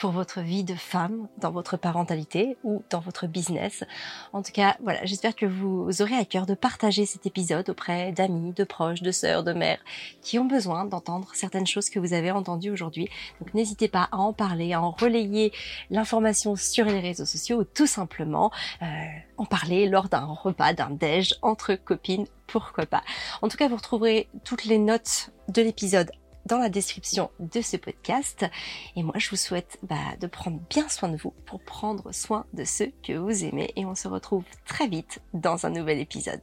pour 0.01 0.09
votre 0.09 0.41
vie 0.41 0.63
de 0.63 0.73
femme, 0.73 1.27
dans 1.37 1.51
votre 1.51 1.77
parentalité 1.77 2.57
ou 2.63 2.81
dans 2.89 3.01
votre 3.01 3.27
business. 3.27 3.83
En 4.33 4.41
tout 4.41 4.51
cas, 4.51 4.75
voilà, 4.81 5.05
j'espère 5.05 5.35
que 5.35 5.45
vous 5.45 6.01
aurez 6.01 6.15
à 6.15 6.25
cœur 6.25 6.47
de 6.47 6.55
partager 6.55 7.05
cet 7.05 7.27
épisode 7.27 7.69
auprès 7.69 8.11
d'amis, 8.11 8.51
de 8.51 8.63
proches, 8.63 9.03
de 9.03 9.11
sœurs, 9.11 9.43
de 9.43 9.53
mères 9.53 9.77
qui 10.23 10.39
ont 10.39 10.45
besoin 10.45 10.85
d'entendre 10.85 11.29
certaines 11.35 11.67
choses 11.67 11.91
que 11.91 11.99
vous 11.99 12.13
avez 12.13 12.31
entendues 12.31 12.71
aujourd'hui. 12.71 13.09
Donc 13.39 13.53
n'hésitez 13.53 13.89
pas 13.89 14.09
à 14.11 14.17
en 14.17 14.33
parler, 14.33 14.73
à 14.73 14.81
en 14.81 14.89
relayer 14.89 15.53
l'information 15.91 16.55
sur 16.55 16.85
les 16.85 16.99
réseaux 16.99 17.25
sociaux 17.25 17.59
ou 17.59 17.63
tout 17.63 17.85
simplement 17.85 18.51
euh, 18.81 18.85
en 19.37 19.45
parler 19.45 19.87
lors 19.87 20.09
d'un 20.09 20.25
repas, 20.25 20.73
d'un 20.73 20.89
déj 20.89 21.35
entre 21.43 21.75
copines 21.75 22.25
pourquoi 22.47 22.87
pas. 22.87 23.03
En 23.43 23.49
tout 23.49 23.55
cas, 23.55 23.69
vous 23.69 23.77
retrouverez 23.77 24.27
toutes 24.43 24.65
les 24.65 24.79
notes 24.79 25.29
de 25.47 25.61
l'épisode 25.61 26.11
dans 26.45 26.57
la 26.57 26.69
description 26.69 27.29
de 27.39 27.61
ce 27.61 27.77
podcast. 27.77 28.45
Et 28.95 29.03
moi, 29.03 29.15
je 29.17 29.29
vous 29.29 29.35
souhaite 29.35 29.77
bah, 29.83 29.95
de 30.19 30.27
prendre 30.27 30.59
bien 30.69 30.87
soin 30.89 31.09
de 31.09 31.17
vous 31.17 31.33
pour 31.45 31.61
prendre 31.61 32.11
soin 32.13 32.45
de 32.53 32.63
ceux 32.63 32.91
que 33.03 33.13
vous 33.13 33.43
aimez. 33.43 33.71
Et 33.75 33.85
on 33.85 33.95
se 33.95 34.07
retrouve 34.07 34.43
très 34.65 34.87
vite 34.87 35.19
dans 35.33 35.65
un 35.65 35.69
nouvel 35.69 35.99
épisode. 35.99 36.41